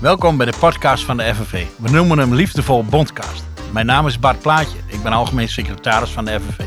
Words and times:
Welkom 0.00 0.36
bij 0.36 0.46
de 0.46 0.56
podcast 0.60 1.04
van 1.04 1.16
de 1.16 1.34
FNV. 1.34 1.66
We 1.78 1.90
noemen 1.90 2.18
hem 2.18 2.34
liefdevol 2.34 2.84
Bondcast. 2.84 3.44
Mijn 3.72 3.86
naam 3.86 4.06
is 4.06 4.18
Bart 4.18 4.40
Plaatje. 4.40 4.78
Ik 4.86 5.02
ben 5.02 5.12
algemeen 5.12 5.48
secretaris 5.48 6.10
van 6.10 6.24
de 6.24 6.40
FNV. 6.40 6.64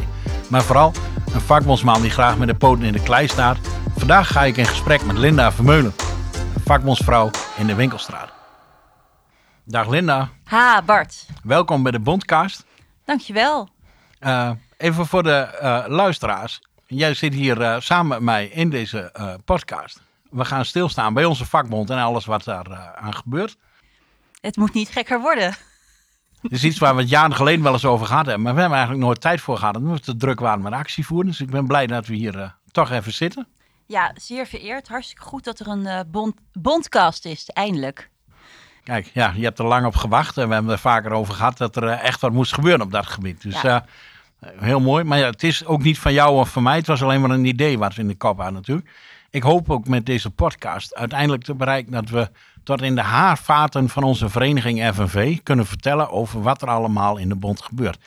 Maar 0.50 0.64
vooral 0.64 0.94
een 1.34 1.42
vakbondsman 1.42 2.02
die 2.02 2.12
graag 2.12 2.38
met 2.38 2.48
de 2.48 2.56
poten 2.56 2.86
in 2.86 2.94
de 2.94 3.04
klei 3.04 3.28
staat. 3.28 3.58
Vandaag 3.98 4.28
ga 4.28 4.44
ik 4.44 4.58
in 4.58 4.66
gesprek 4.66 5.04
met 5.06 5.18
Linda 5.18 5.52
Vermeulen, 5.52 5.94
een 6.56 6.62
vakbondsvrouw 6.66 7.30
in 7.58 7.68
de 7.68 7.76
Winkelstraat. 7.76 8.30
Dag 9.64 9.88
Linda, 9.88 10.30
Ha, 10.44 10.82
Bart. 10.82 11.26
welkom 11.44 11.84
bij 11.84 11.92
de 11.92 12.00
Bondcast. 12.00 12.66
Dankjewel. 13.06 13.70
Eh, 14.20 14.52
even 14.78 15.06
voor 15.06 15.24
de 15.24 15.36
eh, 15.38 15.84
luisteraars. 15.88 16.62
Jij 16.88 17.14
zit 17.14 17.34
hier 17.34 17.62
eh, 17.62 17.76
samen 17.80 18.08
met 18.08 18.20
mij 18.20 18.46
in 18.48 18.70
deze 18.70 19.12
podcast. 19.46 20.02
We 20.30 20.46
gaan 20.46 20.66
stilstaan 20.66 21.14
bij 21.14 21.26
onze 21.26 21.46
vakbond 21.46 21.90
en 21.90 21.98
alles 21.98 22.26
wat 22.26 22.44
daar 22.44 22.66
eh, 22.72 22.94
aan 22.94 23.14
gebeurt. 23.14 23.58
Het 24.42 24.58
moet 24.58 24.74
niet 24.74 24.90
gekker 24.90 25.22
worden. 25.22 25.56
Het 26.42 26.52
is 26.52 26.64
iets 26.64 26.80
waar 26.80 26.96
we 26.96 27.02
het 27.02 27.10
jaren 27.10 27.36
geleden 27.36 27.64
wel 27.64 27.74
eens 27.74 27.86
over 27.86 28.06
gehad 28.06 28.26
hebben. 28.26 28.44
Maar 28.44 28.54
we 28.54 28.60
hebben 28.60 28.78
eigenlijk 28.78 29.08
nooit 29.08 29.22
tijd 29.22 29.42
voor 29.42 29.58
gehad. 29.58 29.76
Omdat 29.76 29.96
we 29.96 30.02
te 30.02 30.18
druk 30.18 30.40
waren 30.40 30.62
met 30.62 30.74
actievoeren. 30.74 31.28
Dus 31.28 31.42
ik 31.42 31.50
ben 31.50 31.68
blij 31.68 31.88
dat 31.88 32.08
we 32.08 32.16
hier 32.16 32.40
eh, 32.40 32.50
toch 32.72 32.92
even 32.92 33.14
zitten. 33.14 33.48
Ja, 33.86 34.12
zeer 34.16 34.46
vereerd. 34.46 34.88
Hartstikke 34.88 35.24
goed 35.24 35.44
dat 35.44 35.60
er 35.60 35.68
een 35.68 35.86
eh, 35.86 36.00
bond, 36.08 36.36
bondcast 36.54 37.26
is, 37.26 37.50
eindelijk. 37.50 38.10
Kijk, 38.84 39.10
ja, 39.14 39.34
je 39.36 39.44
hebt 39.44 39.60
er 39.60 39.66
lang 39.66 39.86
op 39.86 39.96
gewacht. 39.96 40.38
En 40.38 40.48
we 40.48 40.54
hebben 40.54 40.72
er 40.72 40.80
vaker 40.80 41.12
over 41.12 41.34
gehad 41.34 41.58
dat 41.58 41.76
er 41.76 41.88
echt 41.90 42.22
wat 42.22 42.32
moest 42.32 42.54
gebeuren 42.54 42.82
op 42.82 42.92
dat 42.92 43.06
gebied. 43.08 43.42
Dus 43.42 43.62
Ja. 43.62 43.86
heel 44.40 44.80
mooi. 44.80 45.04
Maar 45.04 45.18
ja, 45.18 45.30
het 45.30 45.44
is 45.44 45.66
ook 45.66 45.84
niet 45.84 46.00
van 46.00 46.14
jou 46.14 46.38
of 46.40 46.50
van 46.52 46.64
mij. 46.64 46.76
Het 46.76 46.88
was 46.88 47.04
alleen 47.04 47.22
maar 47.22 47.30
een 47.30 47.46
idee 47.46 47.78
wat 47.78 47.96
we 47.96 48.02
in 48.02 48.08
de 48.08 48.16
kop 48.16 48.38
hadden 48.38 48.54
natuurlijk. 48.56 48.90
Ik 49.32 49.44
hoop 49.44 49.70
ook 49.70 49.88
met 49.88 50.06
deze 50.06 50.30
podcast 50.30 50.96
uiteindelijk 50.96 51.44
te 51.44 51.56
bereiken 51.56 51.92
dat 51.92 52.10
we 52.10 52.30
tot 52.64 52.82
in 52.82 52.96
de 52.96 53.02
haarvaten 53.02 53.90
van 53.90 54.04
onze 54.04 54.30
vereniging 54.30 54.94
FNV 54.94 55.38
kunnen 55.44 55.66
vertellen 55.66 56.10
over 56.10 56.42
wat 56.42 56.62
er 56.62 56.68
allemaal 56.68 57.18
in 57.18 57.30
de 57.30 57.36
bond 57.36 57.62
gebeurt. 57.62 57.98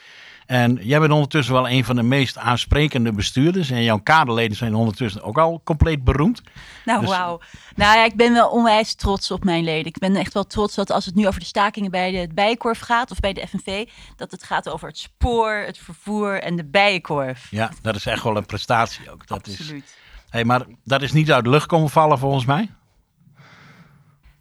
En 0.46 0.78
jij 0.80 1.00
bent 1.00 1.12
ondertussen 1.12 1.54
wel 1.54 1.68
een 1.68 1.84
van 1.84 1.96
de 1.96 2.02
meest 2.02 2.38
aansprekende 2.38 3.12
bestuurders. 3.12 3.70
En 3.70 3.82
jouw 3.82 3.98
kaderleden 3.98 4.56
zijn 4.56 4.74
ondertussen 4.74 5.22
ook 5.22 5.38
al 5.38 5.60
compleet 5.64 6.04
beroemd. 6.04 6.42
Nou, 6.84 7.00
Dus- 7.00 7.08
wauw. 7.08 7.40
Nou 7.74 7.96
ja, 7.96 8.04
ik 8.04 8.16
ben 8.16 8.32
wel 8.32 8.48
onwijs 8.48 8.94
trots 8.94 9.30
op 9.30 9.44
mijn 9.44 9.64
leden. 9.64 9.86
Ik 9.86 9.98
ben 9.98 10.16
echt 10.16 10.34
wel 10.34 10.46
trots 10.46 10.74
dat 10.74 10.90
als 10.90 11.06
het 11.06 11.14
nu 11.14 11.26
over 11.26 11.40
de 11.40 11.46
stakingen 11.46 11.90
bij 11.90 12.10
de 12.10 12.34
Bijenkorf 12.34 12.80
gaat, 12.80 13.10
of 13.10 13.20
bij 13.20 13.32
de 13.32 13.46
FNV, 13.46 13.88
dat 14.16 14.30
het 14.30 14.42
gaat 14.42 14.68
over 14.68 14.88
het 14.88 14.98
spoor, 14.98 15.52
het 15.52 15.78
vervoer 15.78 16.42
en 16.42 16.56
de 16.56 16.64
Bijenkorf. 16.64 17.46
Ja, 17.50 17.70
dat 17.82 17.94
is 17.94 18.06
echt 18.06 18.22
wel 18.22 18.36
een 18.36 18.46
prestatie 18.46 19.10
ook. 19.10 19.26
Dat 19.26 19.46
is, 19.46 19.58
Absoluut. 19.60 19.96
Hey, 20.32 20.44
maar 20.44 20.66
dat 20.84 21.02
is 21.02 21.12
niet 21.12 21.32
uit 21.32 21.44
de 21.44 21.50
lucht 21.50 21.66
komen 21.66 21.90
vallen 21.90 22.18
volgens 22.18 22.44
mij. 22.44 22.70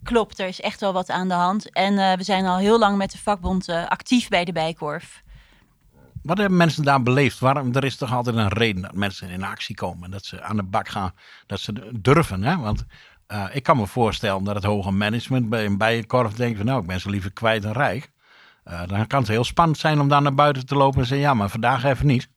Klopt, 0.03 0.39
er 0.39 0.47
is 0.47 0.61
echt 0.61 0.79
wel 0.79 0.93
wat 0.93 1.09
aan 1.09 1.27
de 1.27 1.33
hand. 1.33 1.69
En 1.71 1.97
eh, 1.97 2.17
we 2.17 2.23
zijn 2.23 2.45
al 2.45 2.57
heel 2.57 2.79
lang 2.79 2.97
met 2.97 3.11
de 3.11 3.17
vakbond 3.17 3.67
eh, 3.67 3.87
actief 3.87 4.27
bij 4.27 4.45
de 4.45 4.51
Bijenkorf. 4.51 5.23
Wat 6.21 6.37
hebben 6.37 6.57
mensen 6.57 6.83
daar 6.83 7.03
beleefd? 7.03 7.39
Waarom, 7.39 7.75
er 7.75 7.83
is 7.83 7.95
toch 7.95 8.13
altijd 8.13 8.35
een 8.35 8.47
reden 8.47 8.81
dat 8.81 8.93
mensen 8.93 9.29
in 9.29 9.43
actie 9.43 9.75
komen. 9.75 10.11
Dat 10.11 10.25
ze 10.25 10.41
aan 10.41 10.55
de 10.55 10.63
bak 10.63 10.87
gaan. 10.87 11.13
Dat 11.45 11.59
ze 11.59 11.89
durven. 11.93 12.43
Hè? 12.43 12.57
Want 12.57 12.85
eh, 13.27 13.45
ik 13.51 13.63
kan 13.63 13.77
me 13.77 13.87
voorstellen 13.87 14.43
dat 14.43 14.55
het 14.55 14.63
hoge 14.63 14.91
management 14.91 15.49
bij 15.49 15.65
een 15.65 15.77
bijenkorf 15.77 16.33
denkt 16.33 16.57
van 16.57 16.65
nou, 16.65 16.81
ik 16.81 16.87
ben 16.87 16.99
zo 16.99 17.09
liever 17.09 17.31
kwijt 17.31 17.61
dan 17.61 17.71
rijk. 17.71 18.11
Dan 18.63 19.07
kan 19.07 19.19
het 19.19 19.27
heel 19.27 19.43
spannend 19.43 19.77
zijn 19.77 19.99
om 19.99 20.07
daar 20.07 20.21
naar 20.21 20.33
buiten 20.33 20.65
te 20.65 20.75
lopen 20.75 20.99
en 20.99 21.05
zeggen 21.05 21.27
ja, 21.27 21.33
maar 21.33 21.49
vandaag 21.49 21.83
even 21.83 22.07
niet. 22.07 22.29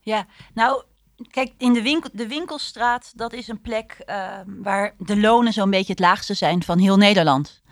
Ja, 0.00 0.26
nou, 0.54 0.82
kijk, 1.30 1.52
in 1.58 1.72
de, 1.72 1.82
winkel, 1.82 2.10
de 2.12 2.26
winkelstraat, 2.28 3.12
dat 3.16 3.32
is 3.32 3.48
een 3.48 3.60
plek 3.60 4.02
ehm, 4.06 4.62
waar 4.62 4.94
de 4.98 5.16
lonen 5.16 5.52
zo'n 5.52 5.70
beetje 5.70 5.92
het 5.92 6.00
laagste 6.00 6.34
zijn 6.34 6.62
van 6.62 6.78
heel 6.78 6.96
Nederland. 6.96 7.62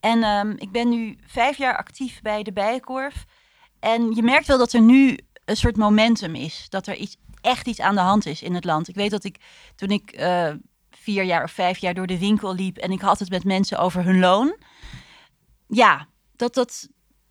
En 0.00 0.22
ehm, 0.22 0.50
ik 0.56 0.72
ben 0.72 0.88
nu 0.88 1.18
vijf 1.26 1.56
jaar 1.56 1.76
actief 1.76 2.22
bij 2.22 2.42
de 2.42 2.52
Bijenkorf. 2.52 3.24
En 3.80 4.14
je 4.14 4.22
merkt 4.22 4.46
wel 4.46 4.58
dat 4.58 4.72
er 4.72 4.80
nu 4.80 5.18
een 5.44 5.56
soort 5.56 5.76
momentum 5.76 6.34
is. 6.34 6.66
Dat 6.68 6.86
er 6.86 6.96
iets, 6.96 7.16
echt 7.40 7.66
iets 7.66 7.80
aan 7.80 7.94
de 7.94 8.00
hand 8.00 8.26
is 8.26 8.42
in 8.42 8.54
het 8.54 8.64
land. 8.64 8.88
Ik 8.88 8.94
weet 8.94 9.10
dat 9.10 9.24
ik 9.24 9.40
toen 9.74 9.90
ik 9.90 10.10
eh, 10.10 10.52
vier 10.90 11.24
jaar 11.24 11.42
of 11.42 11.50
vijf 11.50 11.78
jaar 11.78 11.94
door 11.94 12.06
de 12.06 12.18
winkel 12.18 12.54
liep 12.54 12.76
en 12.76 12.90
ik 12.90 13.00
had 13.00 13.18
het 13.18 13.30
met 13.30 13.44
mensen 13.44 13.78
over 13.78 14.04
hun 14.04 14.18
loon. 14.18 14.56
Ja, 15.68 16.08
dat 16.36 16.54
dat, 16.54 16.88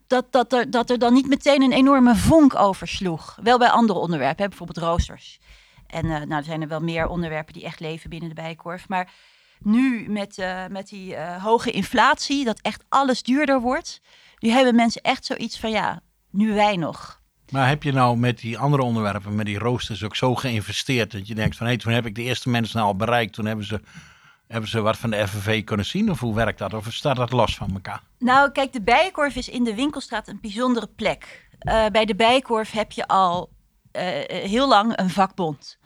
dat, 0.07 0.31
dat, 0.31 0.53
er, 0.53 0.71
dat 0.71 0.89
er 0.89 0.99
dan 0.99 1.13
niet 1.13 1.27
meteen 1.27 1.61
een 1.61 1.71
enorme 1.71 2.15
vonk 2.15 2.55
oversloeg. 2.55 3.37
Wel 3.41 3.57
bij 3.57 3.69
andere 3.69 3.99
onderwerpen, 3.99 4.49
bijvoorbeeld 4.49 4.85
roosters. 4.85 5.39
En 5.87 6.05
eh, 6.05 6.11
nou, 6.11 6.35
er 6.35 6.43
zijn 6.43 6.61
er 6.61 6.67
wel 6.67 6.81
meer 6.81 7.07
onderwerpen 7.07 7.53
die 7.53 7.63
echt 7.63 7.79
leven 7.79 8.09
binnen 8.09 8.29
de 8.29 8.35
bijenkorf. 8.35 8.87
Maar 8.87 9.11
nu 9.59 10.09
met, 10.09 10.37
eh, 10.37 10.65
met 10.69 10.89
die 10.89 11.15
eh, 11.15 11.43
hoge 11.43 11.71
inflatie, 11.71 12.45
dat 12.45 12.59
echt 12.61 12.83
alles 12.89 13.23
duurder 13.23 13.61
wordt. 13.61 14.01
Nu 14.39 14.49
hebben 14.49 14.75
mensen 14.75 15.01
echt 15.01 15.25
zoiets 15.25 15.59
van, 15.59 15.71
ja, 15.71 16.01
nu 16.31 16.53
wij 16.53 16.75
nog. 16.75 17.23
Maar 17.51 17.67
heb 17.67 17.83
je 17.83 17.91
nou 17.91 18.17
met 18.17 18.39
die 18.39 18.57
andere 18.57 18.83
onderwerpen, 18.83 19.35
met 19.35 19.45
die 19.45 19.59
roosters 19.59 20.03
ook 20.03 20.15
zo 20.15 20.35
geïnvesteerd 20.35 21.11
dat 21.11 21.27
je 21.27 21.35
denkt 21.35 21.55
van 21.55 21.65
hé, 21.65 21.71
hey, 21.71 21.81
toen 21.81 21.93
heb 21.93 22.05
ik 22.05 22.15
de 22.15 22.21
eerste 22.21 22.49
mensen 22.49 22.81
al 22.81 22.95
bereikt. 22.95 23.33
Toen 23.33 23.45
hebben 23.45 23.65
ze, 23.65 23.81
hebben 24.47 24.69
ze 24.69 24.81
wat 24.81 24.97
van 24.97 25.09
de 25.09 25.27
FNV 25.27 25.63
kunnen 25.63 25.85
zien 25.85 26.11
of 26.11 26.19
hoe 26.19 26.35
werkt 26.35 26.59
dat? 26.59 26.73
Of 26.73 26.93
staat 26.93 27.15
dat 27.15 27.31
los 27.31 27.55
van 27.55 27.73
elkaar? 27.73 28.01
Nou, 28.19 28.51
kijk, 28.51 28.73
de 28.73 28.81
Bijenkorf 28.81 29.35
is 29.35 29.49
in 29.49 29.63
de 29.63 29.75
winkelstraat 29.75 30.27
een 30.27 30.39
bijzondere 30.41 30.87
plek. 30.95 31.47
Eh, 31.59 31.85
bij 31.91 32.05
de 32.05 32.15
Bijenkorf 32.15 32.71
heb 32.71 32.91
je 32.91 33.07
al 33.07 33.49
eh, 33.91 34.19
eh, 34.19 34.49
heel 34.49 34.67
lang 34.67 34.97
een 34.97 35.09
vakbond. 35.09 35.77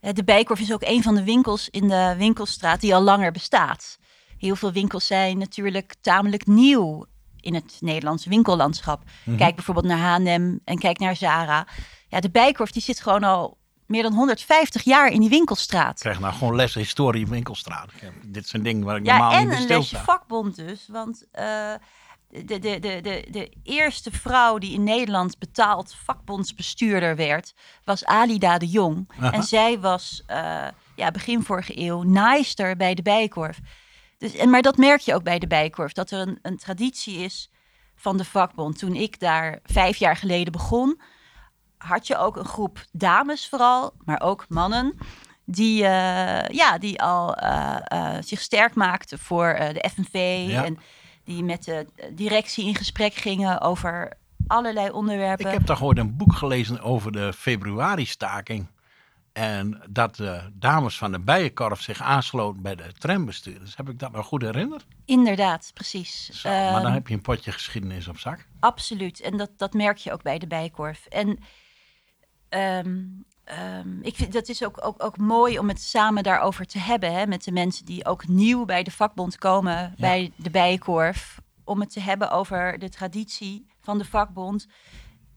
De 0.00 0.24
Bijenkorf 0.24 0.60
is 0.60 0.72
ook 0.72 0.82
een 0.82 1.02
van 1.02 1.14
de 1.14 1.24
winkels 1.24 1.68
in 1.68 1.88
de 1.88 2.14
winkelstraat 2.18 2.80
die 2.80 2.94
al 2.94 3.02
langer 3.02 3.32
bestaat. 3.32 3.98
Heel 4.38 4.56
veel 4.56 4.72
winkels 4.72 5.06
zijn 5.06 5.38
natuurlijk 5.38 5.94
tamelijk 6.00 6.46
nieuw 6.46 7.06
in 7.40 7.54
het 7.54 7.76
Nederlandse 7.80 8.28
winkellandschap. 8.28 9.02
Kijk 9.36 9.54
bijvoorbeeld 9.54 9.86
naar 9.86 9.98
H&M 9.98 10.58
en 10.64 10.78
kijk 10.78 10.98
naar 10.98 11.16
Zara. 11.16 11.66
Ja, 12.08 12.20
de 12.20 12.30
Bijenkorf 12.30 12.70
die 12.70 12.82
zit 12.82 13.00
gewoon 13.00 13.24
al 13.24 13.57
meer 13.88 14.02
dan 14.02 14.12
150 14.12 14.82
jaar 14.82 15.08
in 15.10 15.20
die 15.20 15.28
winkelstraat. 15.28 15.90
Ik 15.94 16.00
krijg 16.00 16.20
nou 16.20 16.34
gewoon 16.34 16.54
les 16.56 16.74
historie 16.74 17.26
winkelstraat. 17.26 17.90
Ik 17.94 18.00
heb- 18.00 18.12
Dit 18.26 18.48
zijn 18.48 18.62
dingen 18.62 18.84
waar 18.84 18.96
ik 18.96 19.06
Ja, 19.06 19.16
normaal 19.16 19.32
en 19.32 19.38
niet 19.38 19.48
bij 19.48 19.56
een 19.56 19.62
stil 19.62 19.76
lesje 19.78 19.94
sta. 19.96 20.04
vakbond 20.04 20.56
dus. 20.56 20.86
Want 20.90 21.24
eh, 21.32 21.72
de, 22.28 22.44
de, 22.44 22.58
de, 22.58 23.00
de, 23.02 23.24
de 23.30 23.52
eerste 23.62 24.10
vrouw 24.10 24.58
die 24.58 24.72
in 24.72 24.84
Nederland 24.84 25.38
betaald 25.38 25.94
vakbondsbestuurder 26.04 27.16
werd, 27.16 27.54
was 27.84 28.04
Alida 28.04 28.58
de 28.58 28.66
Jong. 28.66 29.10
En 29.32 29.42
zij 29.42 29.78
was 29.80 30.22
eh, 30.26 30.66
ja, 30.96 31.10
begin 31.10 31.42
vorige 31.42 31.78
eeuw 31.80 32.02
naaister 32.02 32.76
bij 32.76 32.94
de 32.94 33.02
Bijenkorf. 33.02 33.58
Dus, 34.18 34.34
en, 34.36 34.50
maar 34.50 34.62
dat 34.62 34.76
merk 34.76 35.00
je 35.00 35.14
ook 35.14 35.22
bij 35.22 35.38
de 35.38 35.46
Bijenkorf, 35.46 35.92
dat 35.92 36.10
er 36.10 36.18
een, 36.20 36.38
een 36.42 36.56
traditie 36.56 37.18
is 37.18 37.50
van 37.96 38.16
de 38.16 38.24
vakbond. 38.24 38.78
Toen 38.78 38.94
ik 38.94 39.20
daar 39.20 39.58
vijf 39.64 39.96
jaar 39.96 40.16
geleden 40.16 40.52
begon, 40.52 41.00
had 41.78 42.06
je 42.06 42.16
ook 42.16 42.36
een 42.36 42.44
groep 42.44 42.84
dames 42.92 43.48
vooral, 43.48 43.92
maar 44.04 44.20
ook 44.20 44.44
mannen, 44.48 44.98
die, 45.44 45.84
eh, 45.84 46.48
ja, 46.48 46.78
die 46.78 47.02
al 47.02 47.34
eh, 47.34 47.76
eh, 47.84 48.22
zich 48.22 48.40
sterk 48.40 48.74
maakten 48.74 49.18
voor 49.18 49.54
de 49.72 49.90
FNV 49.94 50.44
Ja. 50.48 50.64
en 50.64 50.78
die 51.24 51.44
met 51.44 51.64
de 51.64 51.86
directie 52.12 52.66
in 52.66 52.74
gesprek 52.74 53.14
gingen 53.14 53.60
over 53.60 54.12
allerlei 54.46 54.90
onderwerpen. 54.90 55.46
Ik 55.46 55.52
heb 55.52 55.62
toch 55.62 55.82
ooit 55.82 55.98
een 55.98 56.16
boek 56.16 56.32
gelezen 56.34 56.80
over 56.82 57.12
de 57.12 57.32
februari-staking. 57.32 58.66
En 59.32 59.82
dat 59.90 60.16
de 60.16 60.40
dames 60.52 60.98
van 60.98 61.12
de 61.12 61.18
Bijenkorf 61.18 61.80
zich 61.80 62.02
aansloten 62.02 62.62
bij 62.62 62.74
de 62.74 62.92
trambestuurders. 62.98 63.76
Heb 63.76 63.88
ik 63.88 63.98
dat 63.98 64.12
nog 64.12 64.26
goed 64.26 64.42
herinnerd? 64.42 64.86
Inderdaad, 65.04 65.70
precies. 65.74 66.28
Zo, 66.28 66.48
maar 66.48 66.72
dan 66.72 66.84
Ehm, 66.84 66.92
heb 66.92 67.08
je 67.08 67.14
een 67.14 67.20
potje 67.20 67.52
geschiedenis 67.52 68.08
op 68.08 68.18
zak. 68.18 68.46
Absoluut. 68.60 69.20
En 69.20 69.36
dat, 69.36 69.50
dat 69.56 69.72
merk 69.74 69.96
je 69.96 70.12
ook 70.12 70.22
bij 70.22 70.38
de 70.38 70.46
Bijenkorf. 70.46 71.06
En 71.06 71.38
ehm, 72.48 73.04
ehm, 73.44 74.00
ik 74.02 74.16
vind 74.16 74.32
dat 74.32 74.48
is 74.48 74.64
ook, 74.64 74.84
ook, 74.84 75.02
ook 75.02 75.16
mooi 75.16 75.58
om 75.58 75.68
het 75.68 75.80
samen 75.80 76.22
daarover 76.22 76.66
te 76.66 76.78
hebben. 76.78 77.12
Hè, 77.12 77.26
met 77.26 77.44
de 77.44 77.52
mensen 77.52 77.84
die 77.84 78.06
ook 78.06 78.26
nieuw 78.26 78.64
bij 78.64 78.82
de 78.82 78.90
vakbond 78.90 79.38
komen, 79.38 79.94
bij 79.98 80.32
de 80.36 80.50
Bijenkorf. 80.50 81.40
Om 81.64 81.80
het 81.80 81.92
te 81.92 82.00
hebben 82.00 82.30
over 82.30 82.78
de 82.78 82.88
traditie 82.88 83.66
van 83.80 83.98
de 83.98 84.04
vakbond. 84.04 84.66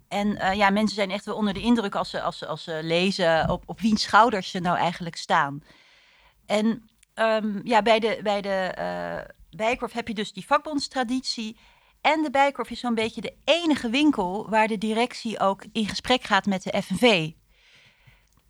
En 0.08 0.38
eh, 0.38 0.54
ja, 0.54 0.70
mensen 0.70 0.96
zijn 0.96 1.12
echt 1.12 1.26
wel 1.26 1.36
onder 1.36 1.54
de 1.54 1.62
indruk 1.62 1.96
als 1.96 2.10
ze, 2.10 2.22
als 2.22 2.38
ze, 2.38 2.48
als 2.48 2.64
ze 2.64 2.80
lezen 2.84 3.50
op, 3.50 3.64
op 3.66 3.80
wiens 3.80 4.02
schouders 4.02 4.52
ze 4.52 4.60
nou 4.60 4.78
eigenlijk 4.78 5.16
staan. 5.16 5.64
En 6.46 6.90
ehm, 7.14 7.60
ja, 7.64 7.82
bij 7.82 8.00
de, 8.00 8.20
bij 8.24 8.42
de 8.42 8.50
eh 8.50 9.40
Bijenkorf 9.56 9.92
heb 9.92 10.08
je 10.08 10.14
dus 10.14 10.34
die 10.34 10.46
vakbondstraditie. 10.46 11.58
En 12.02 12.22
de 12.22 12.32
Bijenkorf 12.32 12.70
is 12.70 12.80
zo'n 12.80 12.96
beetje 12.96 13.22
de 13.22 13.34
enige 13.44 13.90
winkel 13.90 14.50
waar 14.50 14.68
de 14.68 14.78
directie 14.78 15.40
ook 15.40 15.66
in 15.72 15.88
gesprek 15.88 16.24
gaat 16.24 16.46
met 16.46 16.64
de 16.64 16.82
FNV. 16.82 17.32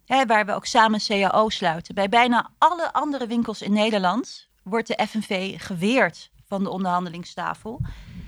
Hè, 0.06 0.26
waar 0.26 0.46
we 0.46 0.54
ook 0.54 0.66
samen 0.66 1.00
CAO 1.08 1.50
sluiten. 1.50 1.96
Bij 1.96 2.10
bijna 2.10 2.52
alle 2.58 2.94
andere 2.94 3.28
winkels 3.28 3.62
in 3.62 3.74
Nederland 3.74 4.50
wordt 4.64 4.88
de 4.88 5.08
FNV 5.08 5.62
geweerd 5.62 6.32
van 6.46 6.64
de 6.64 6.70
onderhandelingstafel. 6.70 7.82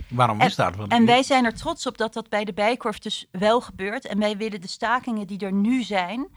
Waarom 0.10 0.42
is 0.42 0.56
dat? 0.56 0.76
Want 0.76 0.92
En 0.92 1.06
wij 1.06 1.24
zijn 1.24 1.46
er 1.46 1.54
trots 1.54 1.88
op 1.88 1.98
dat 1.98 2.14
dat 2.14 2.30
bij 2.30 2.46
de 2.46 2.54
Bijkorf 2.54 3.00
dus 3.00 3.28
wel 3.32 3.62
gebeurt. 3.62 4.06
En 4.06 4.20
wij 4.20 4.38
willen 4.38 4.62
de 4.62 4.68
stakingen 4.68 5.28
die 5.28 5.40
er 5.40 5.54
nu 5.54 5.84
zijn, 5.84 6.28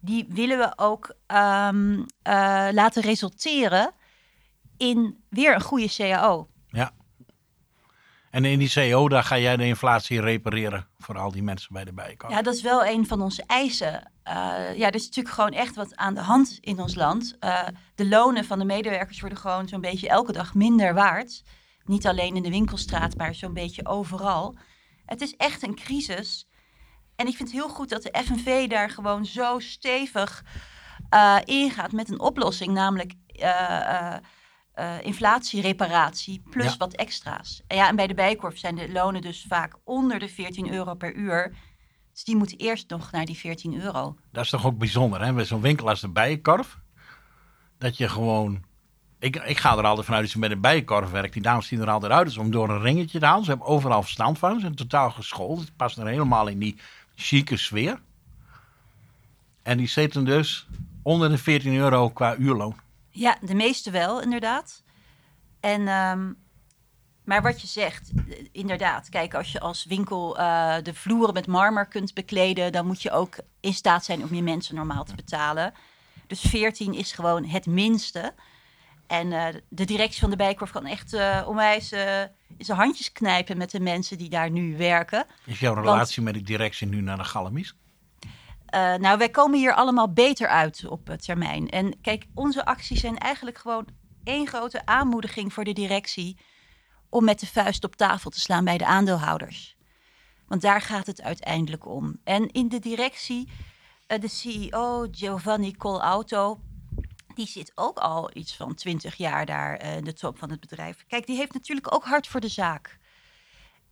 die 0.00 0.26
willen 0.28 0.58
we 0.58 0.72
ook 0.76 1.14
ehm, 1.26 2.04
eh, 2.22 2.68
laten 2.72 3.02
resulteren 3.02 3.92
in 4.76 5.24
weer 5.28 5.54
een 5.54 5.62
goede 5.62 5.88
CAO. 5.96 6.48
Ja. 6.68 6.92
En 8.30 8.44
in 8.44 8.58
die 8.58 8.70
CO, 8.72 9.08
daar 9.08 9.24
ga 9.24 9.38
jij 9.38 9.56
de 9.56 9.66
inflatie 9.66 10.20
repareren 10.20 10.88
voor 10.98 11.18
al 11.18 11.30
die 11.30 11.42
mensen 11.42 11.72
bij 11.72 11.84
de 11.84 11.92
bijenkorf. 11.92 12.32
Ja, 12.32 12.42
dat 12.42 12.54
is 12.54 12.62
wel 12.62 12.86
een 12.86 13.06
van 13.06 13.22
onze 13.22 13.42
eisen. 13.46 14.12
Uh, 14.28 14.34
ja, 14.76 14.86
er 14.86 14.94
is 14.94 15.04
natuurlijk 15.04 15.34
gewoon 15.34 15.50
echt 15.50 15.74
wat 15.74 15.96
aan 15.96 16.14
de 16.14 16.20
hand 16.20 16.58
in 16.60 16.80
ons 16.80 16.94
land. 16.94 17.36
Uh, 17.40 17.62
de 17.94 18.08
lonen 18.08 18.44
van 18.44 18.58
de 18.58 18.64
medewerkers 18.64 19.20
worden 19.20 19.38
gewoon 19.38 19.68
zo'n 19.68 19.80
beetje 19.80 20.08
elke 20.08 20.32
dag 20.32 20.54
minder 20.54 20.94
waard. 20.94 21.42
Niet 21.84 22.06
alleen 22.06 22.36
in 22.36 22.42
de 22.42 22.50
winkelstraat, 22.50 23.16
maar 23.16 23.34
zo'n 23.34 23.54
beetje 23.54 23.86
overal. 23.86 24.56
Het 25.04 25.20
is 25.20 25.36
echt 25.36 25.62
een 25.62 25.74
crisis. 25.74 26.48
En 27.16 27.26
ik 27.26 27.36
vind 27.36 27.48
het 27.48 27.58
heel 27.58 27.68
goed 27.68 27.88
dat 27.88 28.02
de 28.02 28.22
FNV 28.24 28.68
daar 28.68 28.90
gewoon 28.90 29.26
zo 29.26 29.58
stevig 29.58 30.44
uh, 31.14 31.36
ingaat 31.44 31.92
met 31.92 32.10
een 32.10 32.20
oplossing, 32.20 32.72
namelijk 32.72 33.12
uh, 34.80 34.90
uh, 34.90 35.06
inflatiereparatie 35.06 36.42
plus 36.50 36.76
wat 36.76 36.94
extra's. 36.94 37.62
En, 37.66 37.76
ja, 37.76 37.88
en 37.88 37.96
bij 37.96 38.06
de 38.06 38.14
bijkorf 38.14 38.58
zijn 38.58 38.74
de 38.74 38.92
lonen 38.92 39.22
dus 39.22 39.44
vaak 39.48 39.76
onder 39.84 40.18
de 40.18 40.28
14 40.28 40.72
euro 40.72 40.94
per 40.94 41.14
uur. 41.14 41.54
Dus 42.12 42.24
die 42.24 42.36
moeten 42.36 42.58
eerst 42.58 42.90
nog 42.90 43.10
naar 43.10 43.24
die 43.24 43.36
14 43.36 43.80
euro. 43.80 44.16
Dat 44.32 44.44
is 44.44 44.50
toch 44.50 44.66
ook 44.66 44.78
bijzonder, 44.78 45.24
hè? 45.24 45.32
Bij 45.32 45.44
zo'n 45.44 45.60
winkel 45.60 45.88
als 45.88 46.00
de 46.00 46.08
bijenkorf. 46.08 46.78
Dat 47.78 47.96
je 47.96 48.08
gewoon... 48.08 48.62
Ik, 49.18 49.36
ik 49.36 49.58
ga 49.58 49.76
er 49.76 49.84
altijd 49.84 50.06
vanuit 50.06 50.22
dat 50.22 50.32
je 50.32 50.38
met 50.38 50.50
een 50.50 50.60
bijenkorf 50.60 51.10
werkt. 51.10 51.32
Die 51.32 51.42
dames 51.42 51.66
zien 51.66 51.80
er 51.80 51.90
altijd 51.90 52.12
uit 52.12 52.26
dus 52.26 52.36
om 52.36 52.50
door 52.50 52.68
een 52.68 52.80
ringetje 52.80 53.18
te 53.18 53.26
halen. 53.26 53.44
Ze 53.44 53.50
hebben 53.50 53.68
overal 53.68 54.02
verstand 54.02 54.38
van. 54.38 54.54
Ze 54.54 54.60
zijn 54.60 54.74
totaal 54.74 55.10
geschoold. 55.10 55.60
Het 55.60 55.76
past 55.76 55.98
er 55.98 56.06
helemaal 56.06 56.46
in 56.46 56.58
die 56.58 56.76
chique 57.14 57.56
sfeer. 57.56 58.00
En 59.62 59.78
die 59.78 59.88
zitten 59.88 60.24
dus 60.24 60.66
onder 61.02 61.28
de 61.28 61.38
14 61.38 61.74
euro 61.74 62.10
qua 62.10 62.36
uurloon. 62.36 62.76
Ja, 63.20 63.36
de 63.40 63.54
meeste 63.54 63.90
wel, 63.90 64.22
inderdaad. 64.22 64.82
En, 65.60 65.88
um, 65.88 66.36
maar 67.24 67.42
wat 67.42 67.60
je 67.60 67.66
zegt, 67.66 68.10
inderdaad. 68.52 69.08
Kijk, 69.08 69.34
als 69.34 69.52
je 69.52 69.60
als 69.60 69.84
winkel 69.84 70.38
uh, 70.38 70.76
de 70.82 70.94
vloeren 70.94 71.34
met 71.34 71.46
marmer 71.46 71.86
kunt 71.86 72.14
bekleden, 72.14 72.72
dan 72.72 72.86
moet 72.86 73.02
je 73.02 73.10
ook 73.10 73.36
in 73.60 73.72
staat 73.72 74.04
zijn 74.04 74.22
om 74.22 74.34
je 74.34 74.42
mensen 74.42 74.74
normaal 74.74 75.04
te 75.04 75.14
betalen. 75.14 75.74
Dus 76.26 76.40
14 76.40 76.94
is 76.94 77.12
gewoon 77.12 77.44
het 77.44 77.66
minste. 77.66 78.34
En 79.06 79.26
uh, 79.26 79.46
de 79.68 79.84
directie 79.84 80.20
van 80.20 80.30
de 80.30 80.36
Bijkorf 80.36 80.70
kan 80.70 80.86
echt 80.86 81.14
uh, 81.14 81.44
onwijs 81.46 81.92
uh, 81.92 82.00
zijn 82.58 82.78
handjes 82.78 83.12
knijpen 83.12 83.58
met 83.58 83.70
de 83.70 83.80
mensen 83.80 84.18
die 84.18 84.28
daar 84.28 84.50
nu 84.50 84.76
werken. 84.76 85.26
Is 85.44 85.60
jouw 85.60 85.74
relatie 85.74 86.22
Want, 86.22 86.36
met 86.36 86.46
de 86.46 86.52
directie 86.52 86.86
nu 86.86 87.00
naar 87.00 87.16
de 87.16 87.24
Galamies? 87.24 87.74
Uh, 88.74 88.94
nou, 88.94 89.18
wij 89.18 89.28
komen 89.30 89.58
hier 89.58 89.74
allemaal 89.74 90.12
beter 90.12 90.48
uit 90.48 90.86
op 90.88 91.08
termijn. 91.08 91.68
En 91.68 92.00
kijk, 92.00 92.26
onze 92.34 92.64
acties 92.64 93.00
zijn 93.00 93.18
eigenlijk 93.18 93.58
gewoon 93.58 93.86
één 94.24 94.46
grote 94.46 94.86
aanmoediging 94.86 95.52
voor 95.52 95.64
de 95.64 95.72
directie 95.72 96.38
om 97.08 97.24
met 97.24 97.40
de 97.40 97.46
vuist 97.46 97.84
op 97.84 97.96
tafel 97.96 98.30
te 98.30 98.40
slaan 98.40 98.64
bij 98.64 98.78
de 98.78 98.86
aandeelhouders. 98.86 99.76
Want 100.46 100.62
daar 100.62 100.80
gaat 100.80 101.06
het 101.06 101.22
uiteindelijk 101.22 101.86
om. 101.86 102.20
En 102.24 102.50
in 102.50 102.68
de 102.68 102.78
directie, 102.78 103.48
uh, 104.08 104.20
de 104.20 104.28
CEO 104.28 105.08
Giovanni 105.10 105.76
Colauto, 105.76 106.60
die 107.34 107.46
zit 107.46 107.72
ook 107.74 107.98
al 107.98 108.30
iets 108.32 108.56
van 108.56 108.74
twintig 108.74 109.14
jaar 109.14 109.46
daar 109.46 109.82
in 109.96 110.04
de 110.04 110.12
top 110.12 110.38
van 110.38 110.50
het 110.50 110.60
bedrijf. 110.60 111.04
Kijk, 111.08 111.26
die 111.26 111.36
heeft 111.36 111.52
natuurlijk 111.52 111.94
ook 111.94 112.04
hard 112.04 112.26
voor 112.26 112.40
de 112.40 112.48
zaak. 112.48 112.98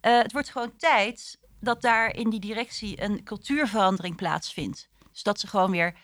het 0.00 0.32
wordt 0.32 0.50
gewoon 0.50 0.76
tijd 0.76 1.38
dat 1.60 1.82
daar 1.82 2.14
in 2.14 2.30
die 2.30 2.40
directie 2.40 3.02
een 3.02 3.24
cultuurverandering 3.24 4.16
plaatsvindt. 4.16 4.88
Dus 5.12 5.22
dat 5.22 5.40
ze 5.40 5.46
gewoon 5.46 5.70
weer 5.70 5.94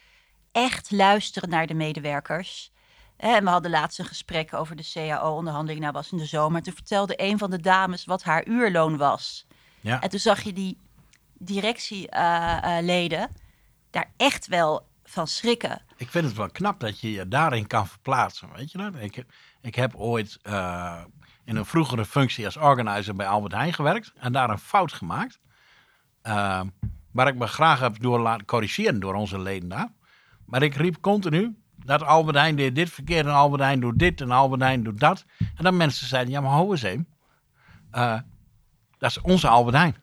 echt 0.52 0.90
luisteren 0.90 1.48
naar 1.48 1.66
de 1.66 1.74
medewerkers. 1.74 2.72
En 3.16 3.44
we 3.44 3.50
hadden 3.50 3.70
laatst 3.70 3.98
een 3.98 4.04
gesprek 4.04 4.54
over 4.54 4.76
de 4.76 4.90
CAO-onderhandeling. 4.92 5.80
Nou, 5.80 5.92
was 5.92 6.12
in 6.12 6.18
de 6.18 6.24
zomer. 6.24 6.62
Toen 6.62 6.74
vertelde 6.74 7.14
een 7.16 7.38
van 7.38 7.50
de 7.50 7.60
dames 7.60 8.04
wat 8.04 8.22
haar 8.22 8.46
uurloon 8.46 8.96
was. 8.96 9.46
Ja. 9.80 10.00
En 10.00 10.08
toen 10.10 10.18
zag 10.18 10.42
je 10.42 10.52
die 10.52 10.78
directieleden 11.38 13.18
uh, 13.18 13.24
uh, 13.24 13.34
daar 13.90 14.10
echt 14.16 14.46
wel 14.46 14.86
van 15.04 15.26
schrikken. 15.26 15.82
Ik 15.96 16.10
vind 16.10 16.24
het 16.24 16.36
wel 16.36 16.50
knap 16.50 16.80
dat 16.80 17.00
je 17.00 17.12
je 17.12 17.28
daarin 17.28 17.66
kan 17.66 17.86
verplaatsen. 17.86 18.52
Weet 18.52 18.72
je 18.72 18.78
dat? 18.78 18.94
Ik, 18.98 19.24
ik 19.60 19.74
heb 19.74 19.94
ooit 19.96 20.38
uh, 20.42 21.02
in 21.44 21.56
een 21.56 21.64
vroegere 21.64 22.04
functie 22.04 22.44
als 22.44 22.56
organizer 22.56 23.14
bij 23.14 23.26
Albert 23.26 23.52
Heijn 23.52 23.72
gewerkt. 23.72 24.12
En 24.16 24.32
daar 24.32 24.50
een 24.50 24.58
fout 24.58 24.92
gemaakt. 24.92 25.38
Uh, 26.22 26.60
waar 27.12 27.28
ik 27.28 27.34
me 27.34 27.46
graag 27.46 27.80
heb 27.80 28.00
door 28.00 28.20
laten 28.20 28.46
corrigeren 28.46 29.00
door 29.00 29.14
onze 29.14 29.38
leden 29.40 29.68
daar. 29.68 29.88
Maar 30.46 30.62
ik 30.62 30.74
riep 30.74 31.00
continu 31.00 31.56
dat 31.84 32.02
Albert 32.02 32.36
Heijn 32.36 32.56
deed 32.56 32.74
dit 32.74 32.90
verkeerd 32.90 33.26
en 33.26 33.32
Albert 33.32 33.62
Heijn 33.62 33.80
doet 33.80 33.98
dit 33.98 34.20
en 34.20 34.30
Albert 34.30 34.60
Heijn 34.60 34.82
doet 34.82 35.00
dat. 35.00 35.24
En 35.38 35.64
dan 35.64 35.76
mensen 35.76 36.06
zeiden, 36.06 36.32
ja 36.32 36.40
maar 36.40 36.50
hou 36.50 36.70
eens 36.70 36.82
even. 36.82 37.08
Uh, 37.92 38.18
dat 38.98 39.10
is 39.10 39.20
onze 39.20 39.48
Albert 39.48 39.76
Heijn. 39.76 39.96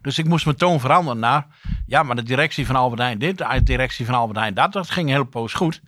Dus 0.00 0.18
ik 0.18 0.28
moest 0.28 0.44
mijn 0.44 0.56
toon 0.56 0.80
veranderen 0.80 1.18
naar, 1.18 1.46
ja 1.86 2.02
maar 2.02 2.16
de 2.16 2.22
directie 2.22 2.66
van 2.66 2.76
Albert 2.76 3.00
Heijn 3.00 3.18
dit, 3.18 3.38
de 3.38 3.62
directie 3.62 4.06
van 4.06 4.14
Albert 4.14 4.38
Heijn 4.38 4.54
dat. 4.54 4.72
Dat 4.72 4.90
ging 4.90 5.08
heel 5.08 5.24
poos 5.24 5.52
goed. 5.52 5.82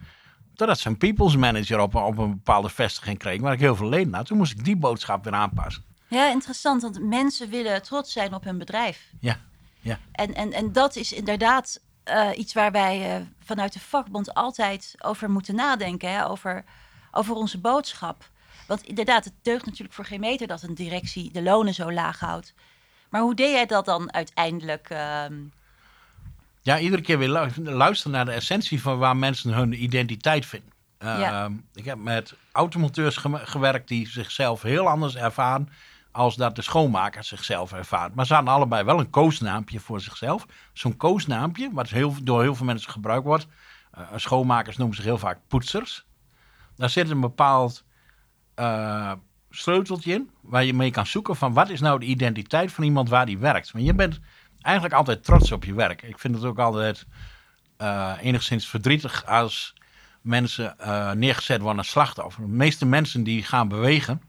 Totdat 0.54 0.78
ze 0.78 0.88
een 0.88 0.98
people's 0.98 1.36
manager 1.36 1.80
op, 1.80 1.94
op 1.94 2.18
een 2.18 2.30
bepaalde 2.30 2.68
vestiging 2.68 3.18
kreeg, 3.18 3.40
waar 3.40 3.52
ik 3.52 3.60
heel 3.60 3.76
veel 3.76 3.88
leden 3.88 4.14
had. 4.14 4.26
Toen 4.26 4.36
moest 4.36 4.52
ik 4.52 4.64
die 4.64 4.76
boodschap 4.76 5.24
weer 5.24 5.32
aanpassen. 5.32 5.84
Ja, 6.08 6.30
interessant, 6.30 6.82
want 6.82 7.02
mensen 7.02 7.50
willen 7.50 7.82
trots 7.82 8.12
zijn 8.12 8.34
op 8.34 8.44
hun 8.44 8.58
bedrijf. 8.58 9.10
Ja, 9.20 9.40
ja. 9.80 9.98
En, 10.12 10.34
en, 10.34 10.52
en 10.52 10.72
dat 10.72 10.96
is 10.96 11.12
inderdaad 11.12 11.80
uh, 12.04 12.28
iets 12.34 12.52
waar 12.52 12.72
wij 12.72 13.18
uh, 13.20 13.26
vanuit 13.40 13.72
de 13.72 13.80
vakbond 13.80 14.34
altijd 14.34 14.94
over 14.98 15.30
moeten 15.30 15.54
nadenken. 15.54 16.12
Hè? 16.12 16.28
Over, 16.28 16.64
over 17.12 17.34
onze 17.34 17.60
boodschap. 17.60 18.30
Want 18.66 18.82
inderdaad, 18.82 19.24
het 19.24 19.34
deugt 19.42 19.66
natuurlijk 19.66 19.94
voor 19.94 20.04
geen 20.04 20.20
meter 20.20 20.46
dat 20.46 20.62
een 20.62 20.74
directie 20.74 21.32
de 21.32 21.42
lonen 21.42 21.74
zo 21.74 21.92
laag 21.92 22.20
houdt. 22.20 22.54
Maar 23.10 23.20
hoe 23.20 23.34
deed 23.34 23.50
jij 23.50 23.66
dat 23.66 23.84
dan 23.84 24.12
uiteindelijk? 24.12 24.90
Uh... 24.90 25.24
Ja, 26.64 26.78
iedere 26.78 27.02
keer 27.02 27.18
weer 27.18 27.52
luisteren 27.62 28.12
naar 28.12 28.24
de 28.24 28.30
essentie 28.30 28.82
van 28.82 28.98
waar 28.98 29.16
mensen 29.16 29.52
hun 29.52 29.82
identiteit 29.82 30.46
vinden. 30.46 30.72
Ja. 30.98 31.44
Ehm, 31.44 31.52
ik 31.74 31.84
heb 31.84 31.98
met 31.98 32.34
automonteurs 32.52 33.16
gewerkt 33.32 33.88
die 33.88 34.08
zichzelf 34.08 34.62
heel 34.62 34.88
anders 34.88 35.16
ervaren 35.16 35.68
als 36.12 36.36
dat 36.36 36.56
de 36.56 36.62
schoonmaker 36.62 37.24
zichzelf 37.24 37.72
ervaart. 37.72 38.14
Maar 38.14 38.26
ze 38.26 38.34
hadden 38.34 38.54
allebei 38.54 38.84
wel 38.84 38.98
een 38.98 39.10
koosnaampje 39.10 39.80
voor 39.80 40.00
zichzelf. 40.00 40.46
Zo'n 40.72 40.96
koosnaampje, 40.96 41.70
wat 41.72 41.88
heel, 41.88 42.14
door 42.22 42.42
heel 42.42 42.54
veel 42.54 42.66
mensen 42.66 42.90
gebruikt 42.90 43.24
wordt. 43.24 43.46
Uh, 43.98 44.04
schoonmakers 44.16 44.76
noemen 44.76 44.96
zich 44.96 45.04
heel 45.04 45.18
vaak 45.18 45.38
poetsers. 45.48 46.06
Daar 46.76 46.90
zit 46.90 47.10
een 47.10 47.20
bepaald 47.20 47.84
uh, 48.58 49.12
sleuteltje 49.50 50.12
in, 50.12 50.30
waar 50.40 50.64
je 50.64 50.74
mee 50.74 50.90
kan 50.90 51.06
zoeken 51.06 51.36
van 51.36 51.52
wat 51.52 51.68
is 51.68 51.80
nou 51.80 51.98
de 51.98 52.06
identiteit 52.06 52.72
van 52.72 52.84
iemand 52.84 53.08
waar 53.08 53.26
die 53.26 53.38
werkt. 53.38 53.72
Want 53.72 53.84
je 53.84 53.94
bent 53.94 54.20
eigenlijk 54.64 54.94
altijd 54.94 55.24
trots 55.24 55.52
op 55.52 55.64
je 55.64 55.74
werk. 55.74 56.02
Ik 56.02 56.18
vind 56.18 56.34
het 56.34 56.44
ook 56.44 56.58
altijd 56.58 57.06
uh, 57.78 58.12
enigszins 58.20 58.68
verdrietig 58.68 59.26
als 59.26 59.74
mensen 60.20 60.76
neergezet 61.18 61.60
worden 61.60 61.78
als 61.78 61.88
slachtoffer. 61.88 62.42
De 62.42 62.48
meeste 62.48 62.86
mensen 62.86 63.22
die 63.22 63.42
gaan 63.42 63.68
bewegen 63.68 64.22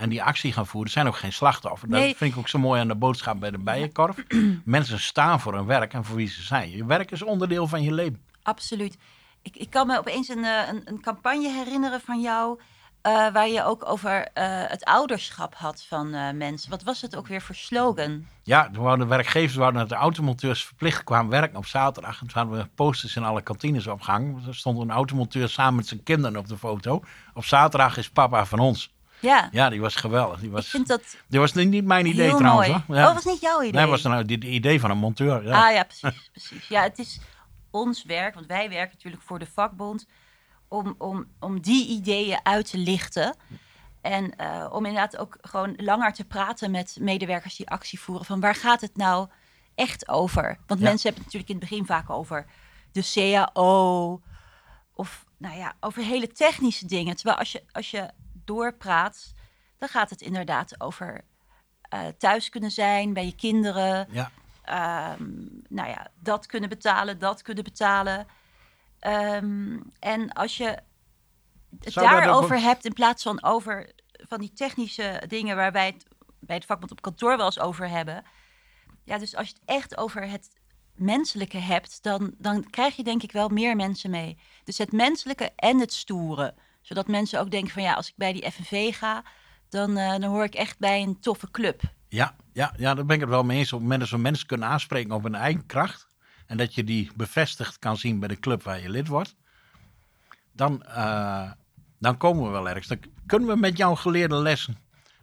en 0.00 0.08
die 0.08 0.22
actie 0.22 0.52
gaan 0.52 0.66
voeren, 0.66 0.90
zijn 0.90 1.06
ook 1.06 1.16
geen 1.16 1.32
slachtoffer. 1.32 1.88
Nee. 1.88 2.08
Dat 2.08 2.16
vind 2.16 2.32
ik 2.32 2.38
ook 2.38 2.48
zo 2.48 2.58
mooi 2.58 2.80
aan 2.80 2.88
de 2.88 2.94
boodschap 2.94 3.40
bij 3.40 3.50
de 3.50 3.58
Bijenkorf. 3.58 4.16
Mensen 4.64 5.00
staan 5.00 5.40
voor 5.40 5.54
hun 5.54 5.66
werk 5.66 5.92
en 5.92 6.04
voor 6.04 6.16
wie 6.16 6.28
ze 6.28 6.42
zijn. 6.42 6.70
Je 6.70 6.84
werk 6.84 7.10
is 7.10 7.22
onderdeel 7.22 7.66
van 7.66 7.82
je 7.82 7.92
leven. 7.92 8.22
Absoluut. 8.42 8.96
Ik, 9.42 9.56
ik 9.56 9.70
kan 9.70 9.86
me 9.86 9.98
opeens 9.98 10.28
een, 10.28 10.44
eh, 10.44 10.68
een, 10.68 10.82
een 10.84 11.00
campagne 11.00 11.48
herinneren 11.48 12.00
van 12.00 12.20
jou... 12.20 12.60
Uh, 13.02 13.32
waar 13.32 13.48
je 13.48 13.64
ook 13.64 13.88
over 13.88 14.18
uh, 14.18 14.24
het 14.66 14.84
ouderschap 14.84 15.54
had 15.54 15.84
van 15.88 16.14
uh, 16.14 16.30
mensen. 16.30 16.70
Wat 16.70 16.82
was 16.82 17.00
het 17.00 17.16
ook 17.16 17.26
weer 17.26 17.42
voor 17.42 17.54
slogan? 17.54 18.26
Ja, 18.42 18.68
de 18.68 19.06
werkgevers 19.06 19.54
wouden 19.54 19.80
dat 19.80 19.88
de 19.88 19.94
automonteurs 19.94 20.64
verplicht 20.64 21.04
kwamen 21.04 21.30
werken 21.30 21.56
op 21.56 21.66
zaterdag. 21.66 22.20
En 22.20 22.26
toen 22.26 22.42
hadden 22.42 22.58
we 22.58 22.68
posters 22.74 23.16
in 23.16 23.24
alle 23.24 23.42
kantines 23.42 23.86
opgehangen. 23.86 24.42
Er 24.46 24.54
stond 24.54 24.78
een 24.78 24.90
automonteur 24.90 25.48
samen 25.48 25.74
met 25.74 25.86
zijn 25.86 26.02
kinderen 26.02 26.36
op 26.36 26.48
de 26.48 26.56
foto. 26.56 27.02
Op 27.34 27.44
zaterdag 27.44 27.96
is 27.96 28.10
papa 28.10 28.44
van 28.44 28.58
ons. 28.58 28.94
Ja. 29.20 29.48
ja, 29.52 29.68
die 29.68 29.80
was 29.80 29.94
geweldig. 29.94 30.40
Die 30.40 30.50
was, 30.50 30.64
ik 30.64 30.70
vind 30.70 30.86
dat 30.86 31.16
die 31.26 31.40
was 31.40 31.52
niet 31.52 31.84
mijn 31.84 32.06
idee 32.06 32.34
trouwens. 32.34 32.68
Hoor. 32.68 32.96
Ja. 32.96 33.08
Oh, 33.08 33.14
was 33.14 33.24
niet 33.24 33.40
jouw 33.40 33.62
idee? 33.62 33.80
Nee, 33.80 33.90
was 33.90 34.02
nou 34.02 34.16
het 34.16 34.30
idee 34.30 34.80
van 34.80 34.90
een 34.90 34.98
monteur. 34.98 35.44
Ja. 35.44 35.66
Ah 35.66 35.74
ja, 35.74 35.82
precies, 35.82 36.30
precies. 36.32 36.68
Ja, 36.68 36.82
het 36.82 36.98
is 36.98 37.20
ons 37.70 38.04
werk, 38.04 38.34
want 38.34 38.46
wij 38.46 38.68
werken 38.68 38.94
natuurlijk 38.94 39.22
voor 39.22 39.38
de 39.38 39.46
vakbond, 39.46 40.06
om, 40.70 40.94
om, 40.98 41.26
om 41.40 41.60
die 41.60 41.88
ideeën 41.88 42.40
uit 42.42 42.70
te 42.70 42.78
lichten. 42.78 43.36
En 44.00 44.32
uh, 44.40 44.66
om 44.70 44.86
inderdaad 44.86 45.16
ook 45.16 45.38
gewoon 45.40 45.74
langer 45.76 46.12
te 46.12 46.24
praten 46.24 46.70
met 46.70 46.96
medewerkers 47.00 47.56
die 47.56 47.68
actie 47.68 48.00
voeren. 48.00 48.26
Van 48.26 48.40
waar 48.40 48.54
gaat 48.54 48.80
het 48.80 48.96
nou 48.96 49.28
echt 49.74 50.08
over? 50.08 50.58
Want 50.66 50.80
ja. 50.80 50.86
mensen 50.86 51.08
hebben 51.08 51.24
het 51.24 51.32
natuurlijk 51.32 51.48
in 51.48 51.58
het 51.60 51.68
begin 51.68 51.86
vaak 51.86 52.10
over 52.10 52.46
de 52.92 53.10
CAO. 53.12 54.20
Of 54.94 55.24
nou 55.36 55.56
ja, 55.56 55.74
over 55.80 56.02
hele 56.02 56.32
technische 56.32 56.86
dingen. 56.86 57.16
Terwijl 57.16 57.38
als 57.38 57.52
je, 57.52 57.62
als 57.72 57.90
je 57.90 58.10
doorpraat, 58.44 59.32
dan 59.78 59.88
gaat 59.88 60.10
het 60.10 60.20
inderdaad 60.20 60.80
over 60.80 61.24
uh, 61.94 62.00
thuis 62.18 62.48
kunnen 62.48 62.70
zijn 62.70 63.12
bij 63.12 63.24
je 63.24 63.34
kinderen. 63.34 64.08
Ja. 64.10 64.30
Um, 65.12 65.62
nou 65.68 65.88
ja, 65.88 66.06
dat 66.18 66.46
kunnen 66.46 66.68
betalen, 66.68 67.18
dat 67.18 67.42
kunnen 67.42 67.64
betalen. 67.64 68.26
Um, 69.06 69.92
en 69.98 70.32
als 70.32 70.56
je 70.56 70.78
het 71.80 71.92
Zou 71.92 72.08
daarover 72.08 72.60
hebt 72.60 72.84
in 72.84 72.92
plaats 72.92 73.22
van 73.22 73.42
over 73.42 73.92
van 74.28 74.40
die 74.40 74.52
technische 74.52 75.22
dingen 75.28 75.56
waar 75.56 75.72
wij 75.72 75.86
het 75.86 76.06
bij 76.40 76.56
het 76.56 76.64
vakbond 76.64 76.90
op 76.90 77.02
kantoor 77.02 77.36
wel 77.36 77.46
eens 77.46 77.60
over 77.60 77.88
hebben. 77.88 78.24
Ja, 79.04 79.18
dus 79.18 79.36
als 79.36 79.48
je 79.48 79.54
het 79.54 79.62
echt 79.64 79.96
over 79.96 80.28
het 80.28 80.50
menselijke 80.94 81.58
hebt, 81.58 82.02
dan, 82.02 82.34
dan 82.38 82.70
krijg 82.70 82.96
je 82.96 83.04
denk 83.04 83.22
ik 83.22 83.32
wel 83.32 83.48
meer 83.48 83.76
mensen 83.76 84.10
mee. 84.10 84.38
Dus 84.64 84.78
het 84.78 84.92
menselijke 84.92 85.50
en 85.56 85.78
het 85.78 85.92
stoere. 85.92 86.54
Zodat 86.80 87.08
mensen 87.08 87.40
ook 87.40 87.50
denken 87.50 87.70
van 87.70 87.82
ja, 87.82 87.94
als 87.94 88.08
ik 88.08 88.14
bij 88.16 88.32
die 88.32 88.50
FNV 88.50 88.96
ga, 88.96 89.24
dan, 89.68 89.98
uh, 89.98 90.10
dan 90.10 90.22
hoor 90.22 90.44
ik 90.44 90.54
echt 90.54 90.78
bij 90.78 91.02
een 91.02 91.20
toffe 91.20 91.50
club. 91.50 91.82
Ja, 92.08 92.36
ja, 92.52 92.74
ja, 92.76 92.94
daar 92.94 93.06
ben 93.06 93.14
ik 93.14 93.20
het 93.20 93.30
wel 93.30 93.42
mee 93.42 93.58
eens. 93.58 93.72
Op 93.72 93.78
het 93.78 93.82
moment 93.82 94.00
dat 94.00 94.10
we 94.10 94.18
mensen 94.18 94.46
kunnen 94.46 94.68
aanspreken 94.68 95.12
op 95.12 95.22
hun 95.22 95.34
eigen 95.34 95.66
kracht. 95.66 96.09
En 96.50 96.56
dat 96.56 96.74
je 96.74 96.84
die 96.84 97.10
bevestigd 97.16 97.78
kan 97.78 97.96
zien 97.96 98.18
bij 98.18 98.28
de 98.28 98.38
club 98.38 98.62
waar 98.62 98.80
je 98.80 98.88
lid 98.88 99.08
wordt. 99.08 99.34
Dan, 100.52 100.82
uh, 100.86 101.50
dan 101.98 102.16
komen 102.16 102.44
we 102.44 102.50
wel 102.50 102.68
ergens. 102.68 102.86
Dan 102.86 102.98
kunnen 103.26 103.48
we 103.48 103.56
met 103.56 103.76
jouw 103.76 103.94
geleerde 103.94 104.36
lessen 104.36 104.76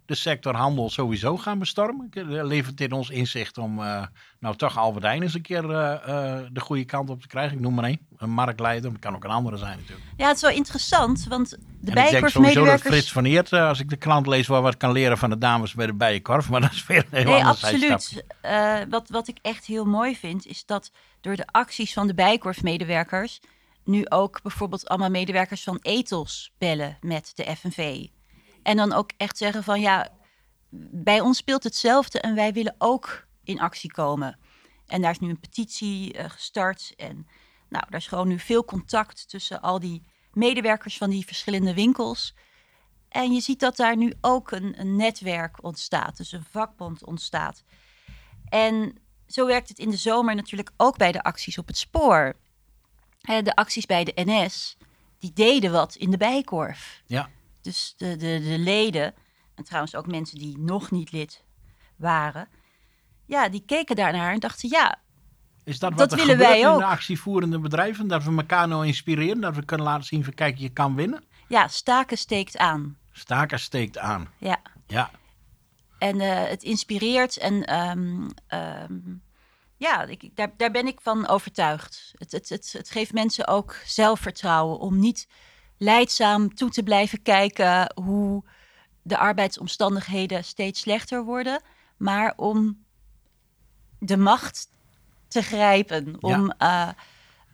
de 0.08 0.16
sector 0.16 0.56
handel 0.56 0.90
sowieso 0.90 1.38
gaan 1.38 1.60
bestormen? 1.60 2.10
Levert 2.48 2.78
dit 2.78 2.92
ons 2.92 3.10
inzicht 3.10 3.58
om 3.58 3.80
uh, 3.80 4.06
nou 4.40 4.56
toch 4.56 4.78
Albert 4.78 5.06
Heijn 5.06 5.22
eens 5.22 5.34
een 5.34 5.42
keer 5.42 5.64
uh, 5.64 5.70
uh, 5.72 6.40
de 6.52 6.60
goede 6.60 6.86
kant 6.86 7.10
op 7.10 7.22
te 7.22 7.28
krijgen? 7.28 7.58
Ik 7.58 7.64
noem 7.64 7.74
maar 7.74 7.84
één, 7.84 8.00
een 8.18 8.30
marktleider. 8.30 8.92
Dat 8.92 9.00
kan 9.00 9.16
ook 9.16 9.24
een 9.24 9.30
andere 9.30 9.58
zijn 9.58 9.78
natuurlijk. 9.78 10.08
Ja, 10.18 10.28
het 10.28 10.36
is 10.36 10.42
wel 10.42 10.52
interessant, 10.52 11.26
want 11.30 11.50
de 11.50 11.58
bijenkorfmedewerkers... 11.92 12.36
Ik 12.36 12.42
denk 12.42 12.54
sowieso 12.54 12.72
dat 12.72 12.94
Frits 12.94 13.12
van 13.12 13.26
Eert, 13.26 13.54
als 13.54 13.80
ik 13.80 13.90
de 13.90 13.96
klant 13.96 14.28
lees, 14.28 14.48
wel 14.48 14.62
wat 14.62 14.78
kan 14.78 14.92
leren 14.92 15.18
van 15.18 15.30
de 15.30 15.38
dames 15.38 15.74
bij 15.74 15.86
de 15.86 15.94
bijenkorf. 15.94 16.50
Maar 16.50 16.62
dat 16.62 16.72
is 16.72 16.86
weer 16.86 17.06
een 17.12 17.18
heel 17.18 17.32
nee, 17.32 17.46
absoluut. 17.46 18.24
wat, 18.90 19.10
wat 19.10 19.28
ik 19.28 19.38
echt 19.42 19.66
heel 19.66 19.86
mooi 19.86 20.16
vind, 20.16 20.46
is 20.46 20.66
dat 20.66 20.92
door 21.22 21.36
de 21.36 21.48
acties 21.52 21.94
van 21.94 22.08
de 22.08 22.14
bijenkorfmedewerkers... 22.14 23.40
nu 23.84 24.06
ook 24.10 24.42
bijvoorbeeld 24.42 24.88
allemaal 24.88 25.10
medewerkers 25.10 25.64
van 25.64 25.80
Ethos 25.82 26.52
bellen 26.58 26.98
met 27.02 27.32
de 27.36 27.56
FNV... 27.56 28.08
En 28.68 28.78
dan 28.78 28.94
ook 28.94 29.12
echt 29.18 29.38
zeggen 29.38 29.64
van 29.64 29.80
ja, 29.80 30.10
bij 30.92 31.22
ons 31.22 31.38
speelt 31.38 31.64
hetzelfde 31.64 32.20
en 32.20 32.36
wij 32.36 32.54
willen 32.54 32.76
ook 32.78 33.28
in 33.44 33.60
actie 33.60 33.92
komen. 33.92 34.40
En 34.88 35.02
daar 35.02 35.12
is 35.12 35.20
nu 35.20 35.30
een 35.30 35.40
petitie 35.40 36.18
uh, 36.18 36.30
gestart. 36.30 36.94
En 36.96 37.28
nou, 37.70 37.86
daar 37.90 38.00
is 38.00 38.08
gewoon 38.08 38.28
nu 38.28 38.40
veel 38.40 38.66
contact 38.66 39.30
tussen 39.30 39.62
al 39.62 39.80
die 39.80 40.04
medewerkers 40.32 40.98
van 40.98 41.10
die 41.10 41.26
verschillende 41.26 41.74
winkels. 41.74 42.36
En 43.10 43.34
je 43.34 43.42
ziet 43.42 43.60
dat 43.60 43.76
daar 43.76 43.98
nu 43.98 44.14
ook 44.22 44.52
een, 44.52 44.80
een 44.80 44.96
netwerk 44.96 45.64
ontstaat, 45.64 46.18
dus 46.18 46.32
een 46.32 46.46
vakbond 46.52 47.06
ontstaat. 47.06 47.64
En 48.50 48.98
zo 49.28 49.46
werkt 49.46 49.70
het 49.70 49.80
in 49.80 49.90
de 49.90 49.98
zomer 49.98 50.36
natuurlijk 50.36 50.72
ook 50.78 50.98
bij 50.98 51.12
de 51.12 51.24
acties 51.24 51.58
op 51.58 51.68
het 51.68 51.78
spoor. 51.78 52.36
De 53.22 53.56
acties 53.56 53.86
bij 53.86 54.04
de 54.04 54.12
NS, 54.16 54.78
die 55.20 55.34
deden 55.34 55.72
wat 55.72 55.96
in 55.96 56.12
de 56.12 56.18
bijkorf. 56.18 57.02
Ja. 57.06 57.30
Dus 57.68 57.94
de, 57.98 58.16
de, 58.16 58.40
de 58.44 58.58
leden, 58.58 59.14
en 59.56 59.64
trouwens 59.64 59.96
ook 59.96 60.08
mensen 60.08 60.38
die 60.40 60.58
nog 60.58 60.92
niet 60.92 61.12
lid 61.12 61.44
waren, 61.96 62.48
ja, 63.26 63.50
die 63.50 63.64
keken 63.66 63.96
daarnaar 63.96 64.34
en 64.34 64.40
dachten, 64.40 64.70
ja, 64.70 65.00
is 65.64 65.80
dat 65.80 65.90
wat 65.90 66.10
dat 66.10 66.12
er 66.12 66.26
willen 66.26 66.38
wij 66.38 66.68
ook. 66.68 66.74
in 66.74 66.80
de 66.80 66.86
actievoerende 66.86 67.60
bedrijven? 67.60 68.08
Dat 68.08 68.24
we 68.24 68.36
elkaar 68.36 68.68
nou 68.68 68.86
inspireren, 68.86 69.42
dat 69.42 69.56
we 69.56 69.66
kunnen 69.66 69.86
laten 69.86 70.06
zien 70.06 70.24
van 70.24 70.34
kijk, 70.34 70.58
je 70.58 70.70
kan 70.70 70.96
winnen? 70.96 71.24
Ja, 71.48 71.68
staken 71.68 72.18
steekt 72.18 72.58
aan. 72.58 72.98
Staken 73.12 73.60
steekt 73.60 73.98
aan. 73.98 74.30
Ja. 74.38 74.58
Ja. 74.88 75.12
En 75.98 76.16
uh, 76.16 76.44
het 76.44 76.64
inspireert 76.64 77.38
en 77.38 77.76
um, 77.90 78.28
um, 78.50 79.22
ja, 79.78 80.04
ik, 80.04 80.30
daar, 80.36 80.52
daar 80.58 80.72
ben 80.72 80.88
ik 80.88 81.02
van 81.02 81.28
overtuigd. 81.28 82.14
Het, 82.18 82.32
het, 82.32 82.50
het, 82.50 82.74
het 82.78 82.90
geeft 82.90 83.14
mensen 83.14 83.48
ook 83.48 83.76
zelfvertrouwen 83.86 84.80
om 84.80 85.00
niet 85.00 85.28
leidzaam 85.78 86.56
toe 86.56 86.70
te 86.70 86.84
blijven 86.84 87.22
kijken 87.22 87.92
hoe 87.96 88.44
de 89.02 89.18
arbeidsomstandigheden 89.18 90.44
steeds 90.44 90.80
slechter 90.80 91.24
worden, 91.24 91.62
maar 91.98 92.34
om 92.36 92.86
de 94.00 94.18
macht 94.18 94.70
te 95.28 95.42
grijpen, 95.42 96.18
om 96.20 96.54
uh, 96.62 96.90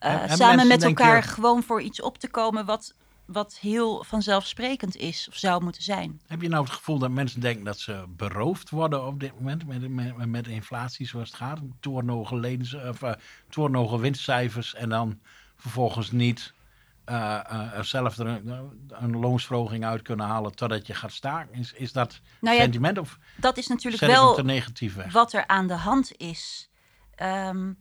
uh, 0.06 0.30
samen 0.30 0.68
met 0.68 0.84
elkaar 0.84 1.24
gewoon 1.24 1.64
voor 1.64 1.82
iets 1.82 2.02
op 2.02 2.18
te 2.18 2.30
komen 2.30 2.66
wat, 2.66 2.94
wat 3.26 3.58
heel 3.60 4.04
vanzelfsprekend 4.04 4.96
is 4.96 5.28
of 5.30 5.36
zou 5.36 5.64
moeten 5.64 5.84
zijn. 5.84 6.22
Heb 6.28 6.42
je 6.42 6.50
nou 6.50 6.64
het 6.64 6.74
gevoel 6.74 6.98
dat 6.98 7.12
mensen 7.12 7.42
denken 7.42 7.64
dat 7.64 7.80
ze 7.80 8.06
beroofd 8.08 8.70
worden 8.70 9.06
op 9.06 9.20
dit 9.20 9.34
moment 9.40 9.68
met, 9.68 9.90
met, 9.90 10.26
met 10.26 10.48
inflatie 10.48 11.08
zoals 11.08 11.28
het 11.28 11.38
gaat? 11.38 11.60
Toornogen, 11.80 12.40
leden, 12.40 12.90
of, 12.90 13.02
uh, 13.02 13.12
toornogen 13.50 14.00
winstcijfers 14.00 14.76
en 14.76 14.90
dan 14.90 15.20
vervolgens 15.56 16.12
niet 16.12 16.54
uh, 17.10 17.40
uh, 17.52 17.82
zelf 17.82 18.18
er 18.18 18.28
een, 18.28 18.72
een, 18.88 19.20
loonsverhoging 19.20 19.86
uit 19.86 20.02
kunnen 20.02 20.26
halen 20.26 20.56
totdat 20.56 20.88
je 20.88 20.94
gaat 20.94 21.12
staken? 21.12 21.60
Is, 21.60 21.74
is 21.74 21.92
dat 21.92 22.20
nou 22.42 22.56
ja, 22.56 22.62
sentiment 22.62 22.98
of 22.98 23.18
dat 23.38 23.58
is 23.58 23.68
natuurlijk 23.68 24.04
wel 24.04 24.44
negatief 24.44 24.96
weg? 24.96 25.14
wat 25.14 25.34
er 25.34 25.48
aan 25.48 25.68
de 25.68 25.74
hand 25.74 26.18
is. 26.18 26.70
Um, 27.22 27.78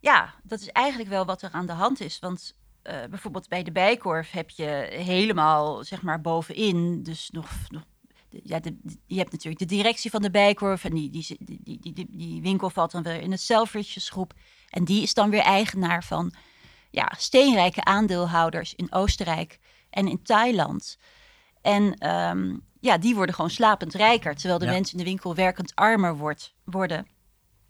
ja, 0.00 0.34
dat 0.42 0.60
is 0.60 0.68
eigenlijk 0.68 1.10
wel 1.10 1.24
wat 1.24 1.42
er 1.42 1.50
aan 1.52 1.66
de 1.66 1.72
hand 1.72 2.00
is. 2.00 2.18
Want 2.18 2.56
uh, 2.82 3.04
bijvoorbeeld 3.10 3.48
bij 3.48 3.62
de 3.62 3.72
bijkorf 3.72 4.30
heb 4.30 4.50
je 4.50 4.86
helemaal 4.90 5.84
zeg 5.84 6.02
maar 6.02 6.20
bovenin, 6.20 7.02
dus 7.02 7.30
nog, 7.30 7.50
nog 7.68 7.82
ja, 8.42 8.60
de, 8.60 8.76
je 9.06 9.18
hebt 9.18 9.32
natuurlijk 9.32 9.58
de 9.58 9.76
directie 9.76 10.10
van 10.10 10.22
de 10.22 10.30
bijkorf 10.30 10.84
en 10.84 10.94
die, 10.94 11.10
die, 11.10 11.36
die, 11.40 11.80
die, 11.80 12.06
die, 12.10 12.42
winkel 12.42 12.70
valt 12.70 12.90
dan 12.90 13.02
weer 13.02 13.20
in 13.20 13.30
het 13.30 13.40
Selfridges 13.40 14.10
groep. 14.10 14.32
En 14.70 14.84
die 14.84 15.02
is 15.02 15.14
dan 15.14 15.30
weer 15.30 15.40
eigenaar 15.40 16.04
van 16.04 16.32
ja, 16.92 17.12
steenrijke 17.16 17.84
aandeelhouders 17.84 18.74
in 18.74 18.92
Oostenrijk 18.92 19.58
en 19.90 20.08
in 20.08 20.22
Thailand. 20.22 20.98
En 21.62 22.08
um, 22.08 22.66
ja, 22.80 22.98
die 22.98 23.14
worden 23.14 23.34
gewoon 23.34 23.50
slapend 23.50 23.94
rijker, 23.94 24.34
terwijl 24.34 24.58
de 24.58 24.66
mensen 24.66 24.98
in 24.98 25.04
de 25.04 25.10
winkel 25.10 25.34
werkend 25.34 25.74
armer 25.74 26.16
wordt, 26.16 26.54
worden. 26.64 27.06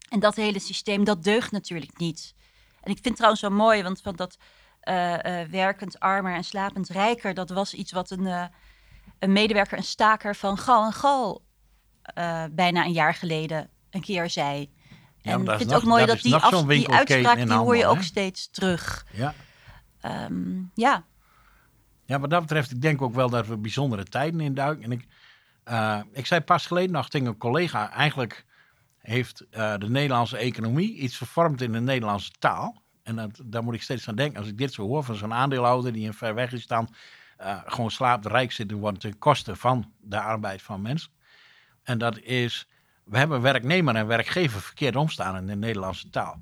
En 0.09 0.21
dat 0.21 0.35
hele 0.35 0.59
systeem, 0.59 1.05
dat 1.05 1.25
deugt 1.25 1.51
natuurlijk 1.51 1.99
niet. 1.99 2.35
En 2.81 2.91
ik 2.91 2.99
vind 3.03 3.15
trouwens 3.15 3.43
zo 3.43 3.51
mooi, 3.51 3.83
want 3.83 4.01
van 4.01 4.17
dat 4.17 4.37
uh, 4.85 5.13
uh, 5.13 5.49
werkend 5.51 6.01
armer 6.01 6.35
en 6.35 6.45
slapend 6.45 6.89
rijker, 6.89 7.35
dat 7.35 7.51
was 7.51 7.75
iets 7.75 7.93
wat 7.93 8.11
een, 8.11 8.25
uh, 8.25 8.45
een 9.19 9.33
medewerker, 9.33 9.79
een 9.79 9.85
staker 9.85 10.37
van 10.37 10.59
Gal 10.59 10.85
en 10.85 10.93
Gal 10.93 11.43
bijna 12.51 12.85
een 12.85 12.93
jaar 12.93 13.15
geleden 13.15 13.71
een 13.91 14.01
keer 14.01 14.31
zei. 14.31 14.73
Ja, 15.23 15.33
en 15.33 15.41
ik 15.41 15.49
vind 15.49 15.71
het 15.71 15.75
ook 15.75 15.85
mooi 15.85 16.07
dat, 16.07 16.21
die, 16.21 16.35
af, 16.35 16.65
die 16.65 16.91
uitspraak, 16.91 17.37
die 17.37 17.53
hoor 17.53 17.77
je 17.77 17.87
ook 17.87 18.03
steeds 18.03 18.51
terug. 18.51 19.07
Ja. 19.13 19.35
Um, 20.29 20.71
ja. 20.75 21.05
Ja, 22.05 22.21
wat 22.21 22.31
dat 22.31 22.41
betreft, 22.41 22.71
ik 22.71 22.83
denk 22.83 23.03
ook 23.03 23.15
wel 23.15 23.31
dat 23.31 23.47
we 23.47 23.57
bijzondere 23.57 24.05
tijden 24.05 24.41
induiken. 24.41 24.85
En 24.85 24.93
ik, 24.93 25.07
uh, 25.69 26.01
ik 26.13 26.27
zei 26.27 26.41
pas 26.41 26.67
geleden 26.67 26.91
nog 26.91 27.09
tegen 27.09 27.27
een 27.27 27.39
collega, 27.39 27.91
eigenlijk 27.91 28.45
heeft 28.99 29.45
uh, 29.51 29.77
de 29.79 29.91
Nederlandse 29.91 30.37
economie 30.37 30.95
iets 30.95 31.17
vervormd 31.17 31.61
in 31.61 31.73
de 31.73 31.81
Nederlandse 31.81 32.31
taal. 32.39 32.83
En 33.03 33.17
dat, 33.17 33.41
daar 33.45 33.63
moet 33.63 33.75
ik 33.75 33.83
steeds 33.83 34.09
aan 34.09 34.15
denken. 34.15 34.39
Als 34.39 34.49
ik 34.49 34.59
dit 34.59 34.73
zo 34.73 34.87
hoor 34.87 35.05
van 35.05 35.15
zo'n 35.15 35.33
aandeelhouder 35.33 35.93
die 35.93 36.05
in 36.05 36.13
ver 36.13 36.35
weg 36.35 36.53
is 36.53 36.63
staan, 36.63 36.89
uh, 37.41 37.61
gewoon 37.67 37.91
slaaprijk 37.91 38.53
zit, 38.53 38.73
wordt 38.73 39.01
ten 39.01 39.19
koste 39.19 39.57
van 39.57 39.93
de 40.01 40.21
arbeid 40.21 40.63
van 40.63 40.83
mensen. 40.83 41.11
En 41.83 41.99
dat 41.99 42.19
is 42.19 42.69
we 43.05 43.19
hebben 43.19 43.41
werknemer 43.41 43.95
en 43.95 44.07
werkgever 44.07 44.61
verkeerd 44.61 44.97
omstaan 44.97 45.37
in 45.37 45.47
de 45.47 45.57
Nederlandse 45.57 46.11
taal. 46.11 46.41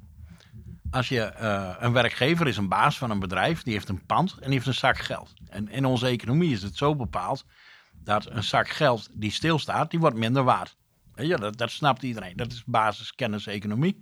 Als 0.90 1.08
je 1.08 1.32
uh, 1.40 1.74
een 1.78 1.92
werkgever 1.92 2.46
is 2.46 2.56
een 2.56 2.68
baas 2.68 2.98
van 2.98 3.10
een 3.10 3.18
bedrijf, 3.18 3.62
die 3.62 3.72
heeft 3.72 3.88
een 3.88 4.06
pand 4.06 4.32
en 4.32 4.44
die 4.44 4.52
heeft 4.52 4.66
een 4.66 4.74
zak 4.74 4.98
geld. 4.98 5.32
En 5.48 5.68
in 5.68 5.84
onze 5.84 6.06
economie 6.06 6.52
is 6.52 6.62
het 6.62 6.76
zo 6.76 6.96
bepaald 6.96 7.44
dat 7.92 8.30
een 8.30 8.42
zak 8.42 8.68
geld 8.68 9.08
die 9.12 9.30
stilstaat, 9.30 9.90
die 9.90 10.00
wordt 10.00 10.16
minder 10.16 10.44
waard. 10.44 10.76
Ja, 11.14 11.36
dat, 11.36 11.70
snapt 11.70 12.02
iedereen. 12.02 12.36
Dat 12.36 12.52
is 12.52 12.64
basiskennis 12.64 13.46
economie. 13.46 13.98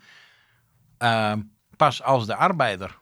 Uh, 0.98 1.32
pas 1.76 2.02
als 2.02 2.26
de 2.26 2.34
arbeider, 2.34 2.98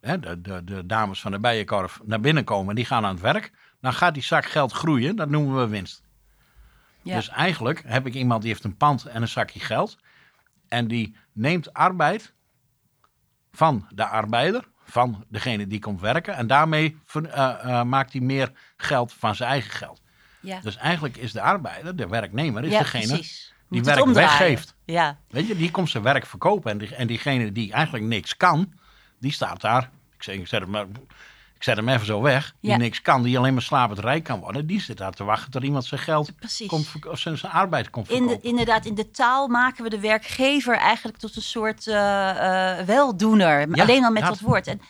hè, 0.00 0.40
de, 0.40 0.82
dames 0.86 1.20
van 1.20 1.32
de 1.32 1.40
bijenkorf, 1.40 2.00
naar 2.04 2.20
binnen 2.20 2.44
komen, 2.44 2.74
die 2.74 2.84
gaan 2.84 3.04
aan 3.04 3.14
het 3.14 3.22
werk, 3.22 3.52
dan 3.80 3.92
gaat 3.92 4.14
die 4.14 4.22
zak 4.22 4.44
geld 4.44 4.72
groeien. 4.72 5.16
Dat 5.16 5.28
noemen 5.28 5.60
we 5.60 5.66
winst. 5.66 6.02
Dus 7.02 7.28
eigenlijk 7.28 7.82
heb 7.86 8.06
ik 8.06 8.14
iemand 8.14 8.42
die 8.42 8.50
heeft 8.50 8.64
een 8.64 8.76
pand 8.76 9.04
en 9.04 9.22
een 9.22 9.28
zakje 9.28 9.60
geld. 9.60 9.98
En 10.68 10.88
die 10.88 11.16
neemt 11.32 11.72
arbeid 11.72 12.32
van 13.52 13.86
de 13.90 14.04
arbeider, 14.04 14.68
van 14.84 15.24
degene 15.28 15.66
die 15.66 15.78
komt 15.78 16.00
werken. 16.00 16.34
En 16.34 16.46
daarmee 16.46 16.96
uh, 17.14 17.22
uh, 17.34 17.82
maakt 17.82 18.12
hij 18.12 18.20
meer 18.20 18.52
geld 18.76 19.12
van 19.12 19.34
zijn 19.34 19.50
eigen 19.50 19.70
geld. 19.70 20.00
Ja. 20.40 20.60
Dus 20.60 20.76
eigenlijk 20.76 21.16
is 21.16 21.32
de 21.32 21.40
arbeider, 21.40 21.96
de 21.96 22.08
werknemer, 22.08 22.64
is 22.64 22.78
degene 22.78 23.24
die 23.68 23.82
werk 23.82 24.04
weggeeft. 24.04 24.74
Ja. 24.84 25.18
Weet 25.28 25.46
je, 25.46 25.56
die 25.56 25.70
komt 25.70 25.90
zijn 25.90 26.02
werk 26.02 26.26
verkopen. 26.26 26.70
En, 26.70 26.78
die, 26.78 26.94
en 26.94 27.06
diegene 27.06 27.52
die 27.52 27.72
eigenlijk 27.72 28.04
niks 28.04 28.36
kan, 28.36 28.72
die 29.18 29.32
staat 29.32 29.60
daar. 29.60 29.90
Ik 30.16 30.22
zeg, 30.22 30.34
ik 30.34 30.46
zeg 30.46 30.66
maar 30.66 30.86
ik 31.60 31.66
zet 31.66 31.76
hem 31.76 31.88
even 31.88 32.06
zo 32.06 32.20
weg, 32.20 32.54
die 32.60 32.76
niks 32.76 33.02
kan, 33.02 33.22
die 33.22 33.38
alleen 33.38 33.52
maar 33.52 33.62
slapend 33.62 33.98
rijk 33.98 34.24
kan 34.24 34.40
worden, 34.40 34.66
die 34.66 34.80
zit 34.80 34.96
daar 34.96 35.12
te 35.12 35.24
wachten 35.24 35.50
tot 35.50 35.62
iemand 35.62 35.84
zijn 35.84 36.00
geld 36.00 36.30
komt, 36.66 36.88
of 37.08 37.18
zijn, 37.18 37.38
zijn 37.38 37.52
arbeid 37.52 37.90
komt. 37.90 38.10
In 38.10 38.26
de, 38.26 38.38
inderdaad, 38.40 38.84
in 38.86 38.94
de 38.94 39.10
taal 39.10 39.48
maken 39.48 39.84
we 39.84 39.90
de 39.90 40.00
werkgever 40.00 40.76
eigenlijk 40.76 41.18
tot 41.18 41.36
een 41.36 41.42
soort 41.42 41.86
uh, 41.86 41.94
uh, 41.94 42.78
weldoener, 42.86 43.68
alleen 43.80 44.04
al 44.04 44.10
met 44.10 44.22
dat 44.22 44.40
woord. 44.40 44.66
En 44.66 44.80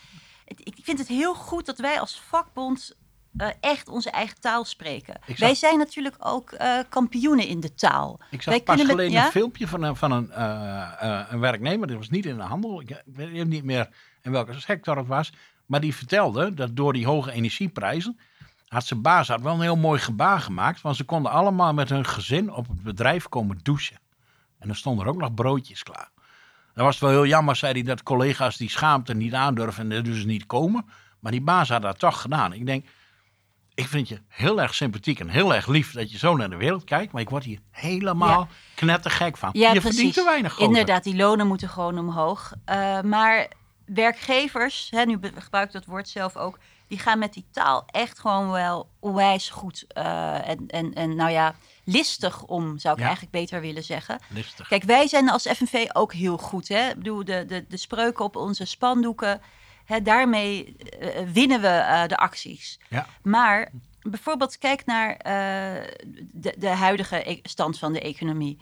ik 0.45 0.77
vind 0.83 0.99
het 0.99 1.09
heel 1.09 1.35
goed 1.35 1.67
dat 1.67 1.79
wij 1.79 2.01
als 2.01 2.21
vakbond 2.29 2.97
eh, 3.37 3.49
echt 3.61 3.89
onze 3.89 4.11
eigen 4.11 4.41
taal 4.41 4.65
spreken. 4.65 5.15
Zag- 5.27 5.39
Wij 5.39 5.55
zijn 5.55 5.79
natuurlijk 5.79 6.17
ook 6.19 6.51
eh, 6.53 6.79
kampioenen 6.89 7.47
in 7.47 7.61
de 7.61 7.75
taal. 7.75 8.21
Ik 8.31 8.43
zag 8.43 8.55
Wij 8.55 8.63
pas 8.63 8.77
met- 8.77 8.87
geleden 8.87 9.13
ja? 9.13 9.25
een 9.25 9.31
filmpje 9.31 9.69
van 9.69 9.83
een, 9.83 9.97
van 9.97 10.11
een, 10.13 10.31
eh, 10.31 10.91
eh, 11.01 11.27
een 11.31 11.41
werknemer. 11.41 11.87
Dat 11.87 11.97
was 11.97 12.11
niet 12.11 12.27
in 12.27 12.37
de 12.37 12.43
handel. 12.43 12.81
Ik 12.81 13.03
weet 13.15 13.47
niet 13.47 13.65
meer 13.65 13.89
in 14.23 14.33
welke 14.33 14.61
sector 14.61 14.97
het 14.97 15.07
was. 15.07 15.33
Maar 15.71 15.81
die 15.81 15.95
vertelde 15.95 16.55
dat 16.55 16.77
door 16.77 16.93
die 16.93 17.07
hoge 17.07 17.33
energieprijzen... 17.33 18.19
had 18.69 18.87
zijn 18.87 19.03
baas 19.03 19.29
had 19.29 19.41
wel 19.41 19.55
een 19.55 19.61
heel 19.61 19.77
mooi 19.77 20.01
gebaar 20.01 20.41
gemaakt. 20.41 20.81
Want 20.81 20.97
ze 20.97 21.05
konden 21.05 21.33
allemaal 21.33 21.75
met 21.75 21.89
hun 21.89 22.07
gezin 22.07 22.53
op 22.53 22.69
het 22.69 22.83
bedrijf 22.83 23.29
komen 23.29 23.59
douchen. 23.63 23.97
En 24.59 24.67
dan 24.67 24.77
stonden 24.77 25.05
er 25.05 25.11
ook 25.11 25.21
nog 25.21 25.35
broodjes 25.35 25.83
klaar. 25.83 26.11
Dat 26.75 26.85
was 26.85 26.99
wel 26.99 27.11
heel 27.11 27.27
jammer, 27.27 27.57
zei 27.57 27.73
hij, 27.73 27.83
dat 27.83 28.03
collega's 28.03 28.57
die 28.57 28.71
schaamte 28.71 29.15
niet 29.15 29.35
aandurven 29.35 29.93
en 29.93 30.03
dus 30.03 30.25
niet 30.25 30.47
komen. 30.47 30.85
Maar 31.21 31.33
die 31.33 31.43
baas 31.43 31.69
had 31.69 31.83
dat 31.83 31.99
toch 31.99 32.21
gedaan. 32.21 32.53
Ik 32.53 32.67
denk, 32.67 32.87
ik 33.75 33.89
vind 33.89 34.09
je 34.09 34.21
heel 34.29 34.61
erg 34.61 34.75
sympathiek 34.75 35.21
en 35.21 35.29
heel 35.29 35.55
erg 35.55 35.67
lief 35.67 35.93
dat 35.93 36.13
je 36.13 36.19
zo 36.19 36.37
naar 36.37 36.51
de 36.51 36.57
wereld 36.57 36.85
kijkt. 36.85 37.13
Maar 37.13 37.23
ik 37.23 37.31
word 37.31 37.45
hier 37.45 37.59
helemaal 37.71 38.49
knettergek 38.75 39.37
van. 39.37 39.51
Ja, 39.53 39.73
je 39.73 39.81
precies. 39.81 39.95
verdient 39.95 40.15
te 40.15 40.25
weinig 40.25 40.53
gozer. 40.53 40.69
Inderdaad, 40.69 41.05
die 41.05 41.17
lonen 41.17 41.47
moeten 41.47 41.69
gewoon 41.69 41.99
omhoog. 41.99 42.53
Eh, 42.65 43.01
maar 43.01 43.59
werkgevers, 43.95 44.89
hè, 44.91 45.05
nu 45.05 45.19
gebruik 45.35 45.67
ik 45.67 45.73
dat 45.73 45.85
woord 45.85 46.09
zelf 46.09 46.37
ook, 46.37 46.59
die 46.87 46.99
gaan 46.99 47.19
met 47.19 47.33
die 47.33 47.47
taal 47.51 47.85
echt 47.87 48.19
gewoon 48.19 48.51
wel 48.51 48.89
onwijs 48.99 49.51
goed 49.51 49.85
eh, 49.89 50.49
en, 50.49 50.67
en, 50.67 50.95
en 50.95 51.17
nou 51.17 51.31
ja, 51.31 51.55
listig 51.85 52.45
om, 52.45 52.79
zou 52.79 52.95
ik 52.95 53.01
Ja. 53.01 53.07
eigenlijk 53.07 53.35
beter 53.35 53.61
willen 53.61 53.85
zeggen. 53.85 54.19
Listig. 54.29 54.69
Kijk, 54.69 54.83
wij 54.83 55.09
zijn 55.09 55.31
als 55.31 55.47
FNV 55.47 55.87
ook 55.93 56.13
heel 56.13 56.37
goed. 56.39 56.69
Hè? 56.69 56.89
Ik 56.89 56.97
bedoel, 56.97 57.25
de, 57.25 57.45
de, 57.47 57.65
de 57.69 57.77
spreuken 57.77 58.25
op 58.25 58.37
onze 58.37 58.65
spandoeken, 58.65 59.41
hè, 59.85 60.03
daarmee 60.03 60.77
eh, 60.77 61.29
winnen 61.33 61.61
we 61.61 61.69
eh, 61.69 62.07
de 62.07 62.17
acties. 62.17 62.79
Ja. 62.89 63.07
Maar 63.23 63.71
bijvoorbeeld 64.03 64.59
kijk 64.59 64.87
naar 64.87 65.17
de, 66.33 66.55
de 66.59 66.69
huidige 66.69 67.31
e- 67.31 67.41
stand 67.43 67.79
van 67.79 67.93
de 67.93 68.01
economie. 68.01 68.59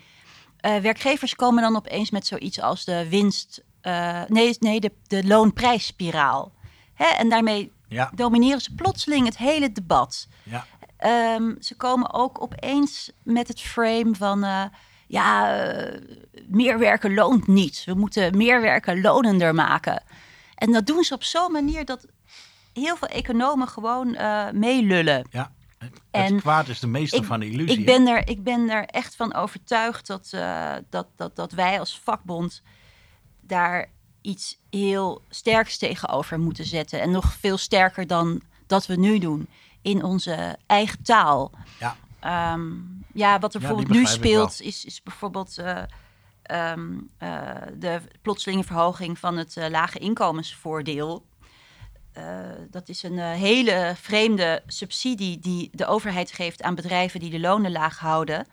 Werkgevers 0.60 1.34
komen 1.34 1.62
dan 1.62 1.76
opeens 1.76 2.10
met 2.10 2.26
zoiets 2.26 2.60
als 2.60 2.84
de 2.84 3.08
winst, 3.08 3.62
eh, 3.80 4.22
nee, 4.28 4.56
nee 4.60 4.80
de, 4.80 4.92
de 5.06 5.26
loonprijsspiraal. 5.26 6.52
Hè? 6.94 7.04
En 7.06 7.28
daarmee 7.28 7.72
Ja, 7.88 8.10
domineren 8.14 8.60
ze 8.60 8.74
plotseling 8.74 9.26
het 9.26 9.36
hele 9.38 9.72
debat. 9.72 10.28
ja. 10.42 10.66
Ehm, 10.96 11.54
ze 11.60 11.76
komen 11.76 12.12
ook 12.12 12.42
opeens 12.42 13.10
met 13.22 13.48
het 13.48 13.60
frame 13.60 14.14
van... 14.14 14.44
eh, 14.44 14.64
ja, 15.06 15.56
eh, 15.66 16.00
meer 16.48 16.78
werken 16.78 17.14
loont 17.14 17.46
niet. 17.46 17.82
We 17.84 17.94
moeten 17.94 18.36
meer 18.36 18.60
werken 18.60 19.00
lonender 19.00 19.54
maken. 19.54 20.02
En 20.54 20.72
dat 20.72 20.86
doen 20.86 21.04
ze 21.04 21.14
op 21.14 21.22
zo'n 21.22 21.52
manier 21.52 21.84
dat 21.84 22.06
heel 22.72 22.96
veel 22.96 23.08
economen 23.08 23.68
gewoon 23.68 24.16
meelullen. 24.52 25.26
ja. 25.30 25.52
Het 25.78 25.92
En 26.10 26.40
kwaad 26.40 26.68
is 26.68 26.80
de 26.80 26.86
meester 26.86 27.18
ik- 27.18 27.24
van 27.24 27.40
de 27.40 27.50
illusie. 27.50 27.78
Ik 27.78 27.86
ben, 27.86 28.06
er, 28.06 28.28
ik 28.28 28.42
ben 28.42 28.70
er 28.70 28.84
echt 28.86 29.16
van 29.16 29.34
overtuigd 29.34 30.06
dat, 30.06 30.30
dat, 30.90 31.06
dat, 31.16 31.36
dat 31.36 31.52
wij 31.52 31.78
als 31.78 32.00
vakbond 32.04 32.62
daar 33.48 33.90
iets 34.20 34.58
heel 34.70 35.22
sterks 35.28 35.78
tegenover 35.78 36.38
moeten 36.38 36.64
zetten. 36.64 37.00
En 37.00 37.10
nog 37.10 37.32
veel 37.32 37.56
sterker 37.56 38.06
dan 38.06 38.42
dat 38.66 38.86
we 38.86 38.96
nu 38.96 39.18
doen 39.18 39.48
in 39.82 40.04
onze 40.04 40.58
eigen 40.66 41.02
taal. 41.02 41.50
Ja. 41.78 41.96
Ehm, 42.20 42.72
ja, 43.12 43.38
wat 43.38 43.54
er 43.54 43.60
Ja, 43.60 43.66
bijvoorbeeld 43.66 43.98
nu 43.98 44.06
speelt, 44.06 44.60
is, 44.60 44.84
is 44.84 45.02
bijvoorbeeld 45.02 45.58
eh, 45.58 45.82
ehm, 46.42 46.98
eh, 47.18 47.50
de 47.74 48.00
plotselinge 48.22 48.64
verhoging 48.64 49.18
van 49.18 49.36
het 49.36 49.56
eh, 49.56 49.68
lage 49.68 49.98
inkomensvoordeel. 49.98 51.26
Dat 52.70 52.88
is 52.88 53.02
een 53.02 53.18
hele 53.18 53.92
vreemde 53.96 54.62
subsidie 54.66 55.38
die 55.38 55.70
de 55.72 55.86
overheid 55.86 56.32
geeft 56.32 56.62
aan 56.62 56.74
bedrijven 56.74 57.20
die 57.20 57.30
de 57.30 57.40
lonen 57.40 57.72
laag 57.72 57.98
houden. 57.98 58.46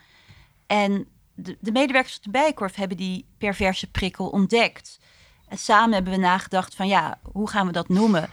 En 0.67 1.07
de, 1.36 1.58
de 1.60 1.72
medewerkers 1.72 2.18
op 2.18 2.24
de 2.24 2.30
Bijkorf 2.30 2.75
hebben 2.75 2.98
die 2.98 3.27
perverse 3.38 3.91
prikkel 3.91 4.30
ontdekt. 4.30 5.00
En 5.48 5.58
samen 5.58 5.93
hebben 5.93 6.13
we 6.13 6.19
nagedacht 6.19 6.76
van 6.76 6.88
ja, 6.88 7.19
hoe 7.32 7.50
gaan 7.50 7.65
we 7.65 7.71
dat 7.71 7.89
noemen? 7.89 8.30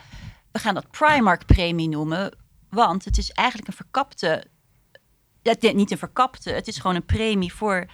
We 0.52 0.58
gaan 0.58 0.74
dat 0.74 0.90
Primark-premie 0.90 1.88
noemen, 1.88 2.36
want 2.68 3.04
het 3.04 3.18
is 3.18 3.30
eigenlijk 3.30 3.68
een 3.68 3.74
verkapte... 3.74 4.44
Ja, 5.42 5.54
nee, 5.60 5.74
niet 5.74 5.90
een 5.90 5.98
verkapte, 5.98 6.50
het 6.50 6.68
is 6.68 6.78
gewoon 6.78 6.96
een 6.96 7.04
premie 7.04 7.52
voor 7.52 7.86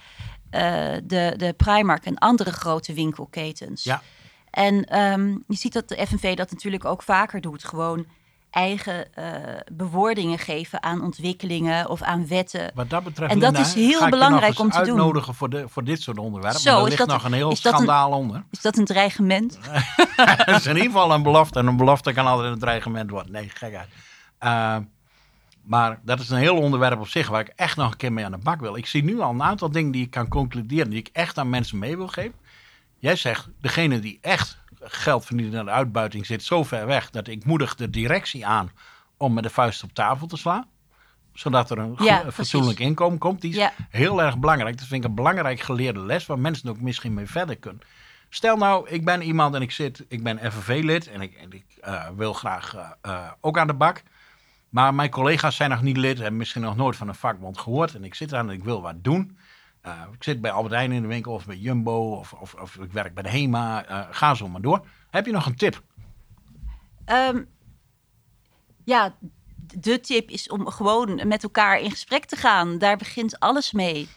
eh, 0.49 0.95
de, 1.03 1.33
de 1.37 1.53
Primark 1.57 2.05
en 2.05 2.17
andere 2.17 2.51
grote 2.51 2.93
winkelketens. 2.93 3.83
Ja. 3.83 4.01
En 4.49 4.85
ehm, 4.85 5.27
je 5.47 5.55
ziet 5.55 5.73
dat 5.73 5.89
de 5.89 6.07
FNV 6.07 6.35
dat 6.35 6.51
natuurlijk 6.51 6.85
ook 6.85 7.03
vaker 7.03 7.41
doet. 7.41 7.63
Gewoon 7.63 8.05
eigen 8.49 9.13
eh, 9.15 9.25
bewoordingen 9.71 10.39
geven 10.39 10.83
aan 10.83 11.01
ontwikkelingen 11.03 11.89
of 11.89 12.01
aan 12.01 12.27
wetten. 12.27 12.71
Wat 12.73 12.89
dat 12.89 13.03
betreft, 13.03 13.31
En 13.31 13.39
dat 13.39 13.51
Linda, 13.51 13.67
is 13.67 13.73
heel 13.73 14.09
belangrijk 14.09 14.59
om 14.59 14.69
te 14.69 14.77
doen. 14.77 14.87
uitnodigen 14.87 15.33
voor, 15.35 15.49
de, 15.49 15.69
voor 15.69 15.83
dit 15.83 16.01
soort 16.01 16.17
onderwerpen. 16.17 16.59
Zo, 16.59 16.71
maar 16.71 16.79
er 16.81 16.85
ligt 16.85 16.97
dat- 16.97 17.07
nog 17.07 17.23
een 17.23 17.33
heel 17.33 17.49
dat 17.49 17.63
een- 17.65 17.71
schandaal 17.71 18.11
onder. 18.11 18.43
Is 18.51 18.61
dat 18.61 18.77
een 18.77 18.85
dreigement? 18.85 19.59
Het 20.15 20.47
is 20.55 20.65
in 20.65 20.75
ieder 20.75 20.91
geval 20.91 21.11
een 21.13 21.23
belofte. 21.23 21.59
En 21.59 21.67
een 21.67 21.77
belofte 21.77 22.13
kan 22.13 22.27
altijd 22.27 22.53
een 22.53 22.59
dreigement 22.59 23.09
worden. 23.09 23.31
Nee, 23.31 23.49
gekheid. 23.53 23.87
Eh, 24.37 24.77
maar 25.63 25.99
dat 26.03 26.19
is 26.19 26.29
een 26.29 26.37
heel 26.37 26.57
onderwerp 26.57 26.99
op 26.99 27.07
zich 27.07 27.27
waar 27.29 27.41
ik 27.41 27.51
echt 27.55 27.77
nog 27.77 27.91
een 27.91 27.97
keer 27.97 28.13
mee 28.13 28.25
aan 28.25 28.31
de 28.31 28.37
bak 28.37 28.59
wil. 28.59 28.75
Ik 28.75 28.85
zie 28.87 29.03
nu 29.03 29.19
al 29.19 29.29
een 29.29 29.43
aantal 29.43 29.71
dingen 29.71 29.91
die 29.91 30.03
ik 30.03 30.11
kan 30.11 30.27
concluderen, 30.27 30.89
die 30.89 30.99
ik 30.99 31.09
echt 31.13 31.37
aan 31.37 31.49
mensen 31.49 31.77
mee 31.79 31.97
wil 31.97 32.07
geven. 32.07 32.33
Jij 32.99 33.15
zegt, 33.15 33.47
degene 33.61 33.99
die 33.99 34.17
echt 34.21 34.57
geld 34.81 35.25
verdient 35.25 35.55
aan 35.55 35.65
de 35.65 35.71
uitbuiting 35.71 36.25
zit 36.25 36.43
zo 36.43 36.63
ver 36.63 36.85
weg 36.85 37.09
dat 37.09 37.27
ik 37.27 37.45
moedig 37.45 37.75
de 37.75 37.89
directie 37.89 38.45
aan 38.45 38.71
om 39.17 39.33
met 39.33 39.43
de 39.43 39.49
vuist 39.49 39.83
op 39.83 39.93
tafel 39.93 40.27
te 40.27 40.37
slaan. 40.37 40.65
Zodat 41.33 41.69
er 41.69 41.77
een 41.77 41.95
Ja, 41.99 42.31
fatsoenlijk 42.31 42.79
inkomen 42.79 43.17
komt. 43.19 43.41
Die 43.41 43.49
is 43.51 43.55
Ja. 43.57 43.73
heel 43.89 44.21
erg 44.21 44.37
belangrijk. 44.37 44.77
Dat 44.77 44.87
vind 44.87 45.03
ik 45.03 45.09
een 45.09 45.15
belangrijk 45.15 45.59
geleerde 45.59 45.99
les 45.99 46.25
waar 46.25 46.39
mensen 46.39 46.69
ook 46.69 46.79
misschien 46.79 47.13
mee 47.13 47.27
verder 47.27 47.57
kunnen. 47.57 47.81
Stel 48.29 48.57
nou, 48.57 48.89
ik 48.89 49.05
ben 49.05 49.21
iemand 49.21 49.55
en 49.55 49.61
ik 49.61 49.71
zit, 49.71 50.05
ik 50.07 50.23
ben 50.23 50.51
FNV-lid 50.51 51.07
en 51.07 51.21
ik, 51.21 51.33
en 51.33 51.51
ik 51.51 51.65
eh, 51.81 52.07
wil 52.15 52.33
graag 52.33 52.75
eh, 52.75 52.89
eh, 53.01 53.31
ook 53.41 53.57
aan 53.57 53.67
de 53.67 53.73
bak. 53.73 54.03
Maar 54.69 54.93
mijn 54.93 55.09
collega's 55.09 55.55
zijn 55.55 55.69
nog 55.69 55.81
niet 55.81 55.97
lid, 55.97 56.17
hebben 56.17 56.37
misschien 56.37 56.61
nog 56.61 56.75
nooit 56.75 56.95
van 56.95 57.07
een 57.07 57.15
vakbond 57.15 57.57
gehoord. 57.57 57.95
En 57.95 58.03
ik 58.03 58.15
zit 58.15 58.33
aan 58.33 58.49
en 58.49 58.55
ik 58.55 58.63
wil 58.63 58.81
wat 58.81 59.03
doen. 59.03 59.37
Eh, 59.89 60.13
ik 60.13 60.23
zit 60.23 60.41
bij 60.41 60.51
Albert 60.51 60.73
Heijn 60.73 60.91
in 60.91 61.01
de 61.01 61.07
winkel 61.07 61.33
of 61.33 61.45
bij 61.45 61.55
Jumbo 61.55 62.15
of, 62.15 62.33
of, 62.33 62.53
of 62.53 62.75
ik 62.75 62.91
werk 62.91 63.13
bij 63.13 63.23
de 63.23 63.29
HEMA. 63.29 63.85
Eh, 63.85 64.07
ga 64.11 64.33
zo 64.33 64.47
maar 64.47 64.61
door. 64.61 64.85
Heb 65.09 65.25
je 65.25 65.31
nog 65.31 65.45
een 65.45 65.55
tip? 65.55 65.83
Ehm, 67.05 67.43
ja, 68.83 69.15
de 69.57 69.99
tip 69.99 70.29
is 70.29 70.49
om 70.49 70.67
gewoon 70.67 71.27
met 71.27 71.43
elkaar 71.43 71.79
in 71.79 71.91
gesprek 71.91 72.25
te 72.25 72.35
gaan. 72.35 72.77
Daar 72.77 72.97
begint 72.97 73.39
alles 73.39 73.71
mee. 73.71 74.09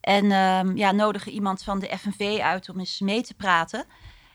En 0.00 0.30
ehm, 0.30 0.76
ja, 0.76 0.92
nodig 0.92 1.26
iemand 1.26 1.62
van 1.62 1.78
de 1.78 1.98
FNV 1.98 2.38
uit 2.42 2.68
om 2.68 2.78
eens 2.78 3.00
mee 3.00 3.22
te 3.22 3.34
praten. 3.34 3.84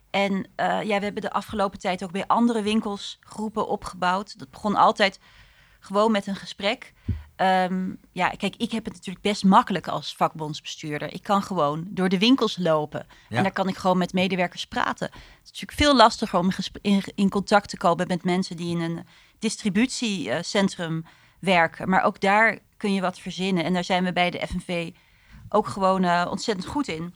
En 0.10 0.48
eh, 0.56 0.82
ja, 0.82 0.98
we 0.98 1.04
hebben 1.04 1.22
de 1.22 1.32
afgelopen 1.32 1.80
tijd 1.80 2.04
ook 2.04 2.12
bij 2.12 2.28
andere 2.28 2.62
winkels 2.62 3.18
groepen 3.20 3.68
opgebouwd. 3.68 4.40
Dat 4.40 4.50
begon 4.50 4.76
altijd 4.76 5.20
gewoon 5.80 6.12
met 6.12 6.28
een 6.28 6.36
gesprek. 6.36 6.94
Ehm, 7.36 7.90
ja, 8.12 8.30
kijk, 8.30 8.56
ik 8.56 8.72
heb 8.72 8.86
het 8.86 8.94
natuurlijk 8.94 9.26
best 9.26 9.44
makkelijk 9.44 9.88
als 9.88 10.16
vakbondsbestuurder. 10.16 11.14
Ik 11.14 11.24
kan 11.24 11.44
gewoon 11.44 11.86
door 11.90 12.10
de 12.10 12.18
winkels 12.18 12.58
lopen. 12.58 13.06
Ja. 13.30 13.38
En 13.38 13.44
daar 13.44 13.52
kan 13.52 13.68
ik 13.68 13.78
gewoon 13.78 13.98
met 13.98 14.14
medewerkers 14.14 14.68
praten. 14.68 15.08
Het 15.12 15.44
is 15.44 15.50
natuurlijk 15.50 15.78
veel 15.78 15.96
lastiger 15.96 16.40
om 16.40 16.50
in, 17.16 17.30
contact 17.30 17.70
te 17.70 17.78
komen 17.78 18.08
met 18.08 18.24
mensen 18.24 18.58
die 18.58 18.76
in 18.76 18.82
een 18.82 19.06
distributiecentrum 19.40 21.06
werken. 21.40 21.90
Maar 21.90 22.04
ook 22.04 22.20
daar 22.20 22.60
kun 22.78 22.94
je 22.94 23.02
wat 23.02 23.20
verzinnen. 23.20 23.64
En 23.64 23.74
daar 23.74 23.84
zijn 23.84 24.04
we 24.04 24.14
bij 24.14 24.30
de 24.30 24.48
FNV 24.48 24.92
ook 25.50 25.68
gewoon 25.68 26.04
eh, 26.04 26.28
ontzettend 26.30 26.68
goed 26.68 26.88
in. 26.88 27.14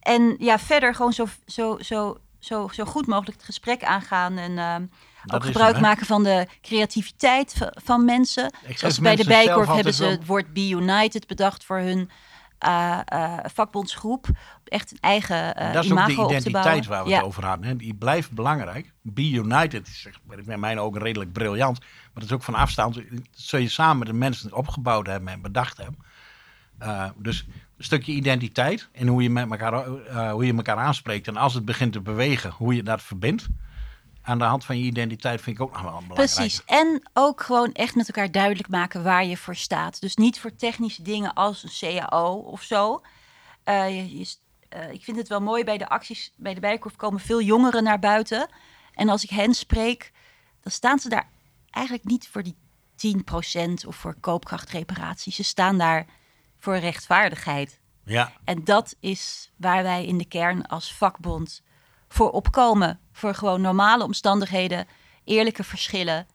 En 0.00 0.36
ja, 0.38 0.58
verder 0.58 0.94
gewoon 0.94 1.12
zo, 1.12 1.26
zo, 1.46 1.78
zo, 1.80 2.18
zo, 2.38 2.68
zo 2.68 2.84
goed 2.84 3.06
mogelijk 3.06 3.36
het 3.36 3.46
gesprek 3.46 3.84
aangaan. 3.84 4.36
En 4.36 4.58
ehm, 4.58 4.86
Dat 5.24 5.34
ook 5.34 5.44
gebruik 5.44 5.72
hem, 5.72 5.82
maken 5.82 6.06
van 6.06 6.22
de 6.22 6.46
creativiteit 6.62 7.54
van 7.74 8.04
mensen. 8.04 8.52
Zoals 8.74 8.98
bij 8.98 9.16
de 9.16 9.24
Bijkorf 9.24 9.66
hebben 9.68 9.94
ze 9.94 10.04
het 10.04 10.26
woord 10.26 10.52
Be 10.52 10.68
United 10.68 11.26
bedacht 11.26 11.64
voor 11.64 11.78
hun 11.78 12.10
eh, 12.58 13.00
eh, 13.04 13.38
vakbondsgroep. 13.44 14.26
Echt 14.64 14.90
een 14.92 14.98
eigen 15.00 15.56
eh 15.56 15.72
dat 15.72 15.84
is 15.84 15.92
ook 15.92 16.06
de 16.06 16.12
identiteit 16.12 16.86
waar 16.86 17.04
we 17.04 17.10
ja. 17.10 17.16
het 17.16 17.24
over 17.24 17.44
hadden. 17.44 17.66
Hè. 17.66 17.76
Die 17.76 17.94
blijft 17.94 18.30
belangrijk. 18.32 18.92
Be 19.02 19.30
United 19.30 19.86
is 19.88 20.08
in 20.46 20.60
mijn 20.60 20.80
ogen 20.80 21.00
redelijk 21.00 21.32
briljant. 21.32 21.78
Maar 21.78 21.88
dat 22.14 22.24
is 22.24 22.32
ook 22.32 22.42
van 22.42 22.54
afstand. 22.54 22.94
Dat 22.94 23.04
zul 23.30 23.58
je 23.58 23.68
samen 23.68 23.98
met 23.98 24.06
de 24.06 24.14
mensen 24.14 24.54
opgebouwd 24.54 25.06
hebben 25.06 25.32
en 25.32 25.42
bedacht 25.42 25.76
hebben. 25.76 26.06
Dus 27.16 27.46
een 27.76 27.84
stukje 27.84 28.12
identiteit 28.12 28.88
en 28.92 29.06
hoe 29.06 29.22
je, 29.22 29.30
met 29.30 29.50
elkaar, 29.50 29.86
hoe 30.30 30.46
je 30.46 30.54
elkaar 30.54 30.76
aanspreekt. 30.76 31.28
En 31.28 31.36
als 31.36 31.54
het 31.54 31.64
begint 31.64 31.92
te 31.92 32.00
bewegen, 32.00 32.50
hoe 32.50 32.74
je 32.74 32.82
dat 32.82 33.02
verbindt. 33.02 33.48
Aan 34.28 34.38
de 34.38 34.44
hand 34.44 34.64
van 34.64 34.78
je 34.78 34.84
identiteit 34.84 35.40
vind 35.40 35.56
ik 35.56 35.62
ook 35.62 35.72
nog 35.72 35.82
wel 35.82 35.90
belangrijk. 35.90 36.30
Precies. 36.34 36.64
En 36.64 37.08
ook 37.12 37.42
gewoon 37.42 37.72
echt 37.72 37.94
met 37.94 38.06
elkaar 38.06 38.30
duidelijk 38.30 38.68
maken 38.68 39.02
waar 39.02 39.24
je 39.24 39.36
voor 39.36 39.56
staat. 39.56 40.00
Dus 40.00 40.16
niet 40.16 40.40
voor 40.40 40.56
technische 40.56 41.02
dingen 41.02 41.34
als 41.34 41.62
een 41.62 41.70
CAO 42.08 42.34
of 42.34 42.62
zo. 42.62 43.02
Eh, 43.64 43.88
je, 43.96 44.18
je- 44.18 44.34
eh, 44.68 44.92
ik 44.92 45.04
vind 45.04 45.16
het 45.16 45.28
wel 45.28 45.40
mooi 45.40 45.64
bij 45.64 45.78
de 45.78 45.88
acties 45.88 46.32
bij 46.36 46.54
de 46.54 46.60
Bijkorf 46.60 46.96
komen 46.96 47.20
veel 47.20 47.42
jongeren 47.42 47.82
naar 47.82 47.98
buiten. 47.98 48.48
En 48.94 49.08
als 49.08 49.22
ik 49.24 49.30
hen 49.30 49.54
spreek, 49.54 50.12
dan 50.62 50.72
staan 50.72 50.98
ze 50.98 51.08
daar 51.08 51.28
eigenlijk 51.70 52.04
niet 52.06 52.28
voor 52.28 52.42
die 52.42 52.56
10% 52.94 53.86
of 53.86 53.96
voor 53.96 54.14
koopkrachtreparatie. 54.20 55.32
Ze 55.32 55.42
staan 55.44 55.78
daar 55.78 56.06
voor 56.58 56.76
rechtvaardigheid. 56.76 57.80
Ja, 58.04 58.32
En 58.44 58.64
dat 58.64 58.96
is 59.00 59.52
waar 59.56 59.82
wij 59.82 60.04
in 60.06 60.18
de 60.18 60.24
kern 60.28 60.66
als 60.66 60.94
vakbond 60.94 61.62
voor 62.08 62.30
opkomen. 62.30 62.98
Voor 63.12 63.34
gewoon 63.34 63.60
normale 63.60 64.04
omstandigheden, 64.04 64.86
eerlijke 65.24 65.64
verschillen. 65.64 66.26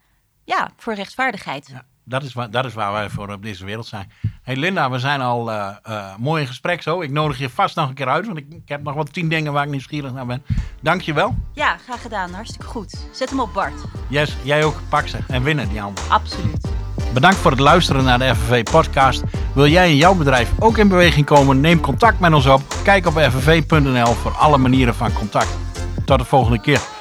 Ja, 0.43 0.71
voor 0.77 0.93
rechtvaardigheid. 0.93 1.67
ja. 1.67 1.85
Dat, 2.05 2.23
is 2.23 2.33
waar, 2.33 2.51
dat 2.51 2.65
is 2.65 2.73
waar 2.73 2.91
wij 2.91 3.09
voor 3.09 3.29
op 3.29 3.43
deze 3.43 3.65
wereld 3.65 3.85
zijn. 3.85 4.11
hey 4.41 4.55
Linda, 4.55 4.89
we 4.89 4.99
zijn 4.99 5.21
al 5.21 5.51
eh, 5.51 5.75
eh, 5.83 6.15
mooi 6.17 6.41
in 6.41 6.47
gesprek 6.47 6.81
zo. 6.81 7.01
Ik 7.01 7.11
nodig 7.11 7.37
je 7.37 7.49
vast 7.49 7.75
nog 7.75 7.87
een 7.89 7.93
keer 7.93 8.07
uit, 8.07 8.25
want 8.25 8.37
ik, 8.37 8.45
ik 8.49 8.69
heb 8.69 8.83
nog 8.83 8.93
wel 8.93 9.03
tien 9.03 9.29
dingen 9.29 9.53
waar 9.53 9.63
ik 9.63 9.69
nieuwsgierig 9.69 10.13
naar 10.13 10.25
ben. 10.25 10.43
Dank 10.81 11.01
je 11.01 11.13
wel. 11.13 11.35
Ja, 11.53 11.77
graag 11.77 12.01
gedaan. 12.01 12.33
Hartstikke 12.33 12.65
goed. 12.65 13.07
Zet 13.11 13.29
hem 13.29 13.39
op 13.39 13.53
Bart. 13.53 13.81
Yes, 14.09 14.35
jij 14.43 14.63
ook. 14.63 14.79
Pak 14.89 15.07
ze 15.07 15.17
en 15.27 15.43
winnen 15.43 15.69
die 15.69 15.79
handen. 15.79 16.03
Absoluut. 16.09 16.82
Bedankt 17.13 17.37
voor 17.37 17.51
het 17.51 17.59
luisteren 17.59 18.03
naar 18.03 18.19
de 18.19 18.35
FNV 18.35 18.63
podcast. 18.63 19.23
Wil 19.53 19.67
jij 19.67 19.89
in 19.89 19.95
jouw 19.95 20.15
bedrijf 20.15 20.51
ook 20.59 20.77
in 20.77 20.87
beweging 20.87 21.25
komen? 21.25 21.59
Neem 21.59 21.79
contact 21.79 22.19
met 22.19 22.33
ons 22.33 22.47
op. 22.47 22.61
Kijk 22.83 23.05
op 23.05 23.19
fnv.nl 23.19 24.13
voor 24.13 24.31
alle 24.31 24.57
manieren 24.57 24.95
van 24.95 25.13
contact. 25.13 25.57
Tot 26.05 26.19
de 26.19 26.25
volgende 26.25 26.61
keer. 26.61 26.92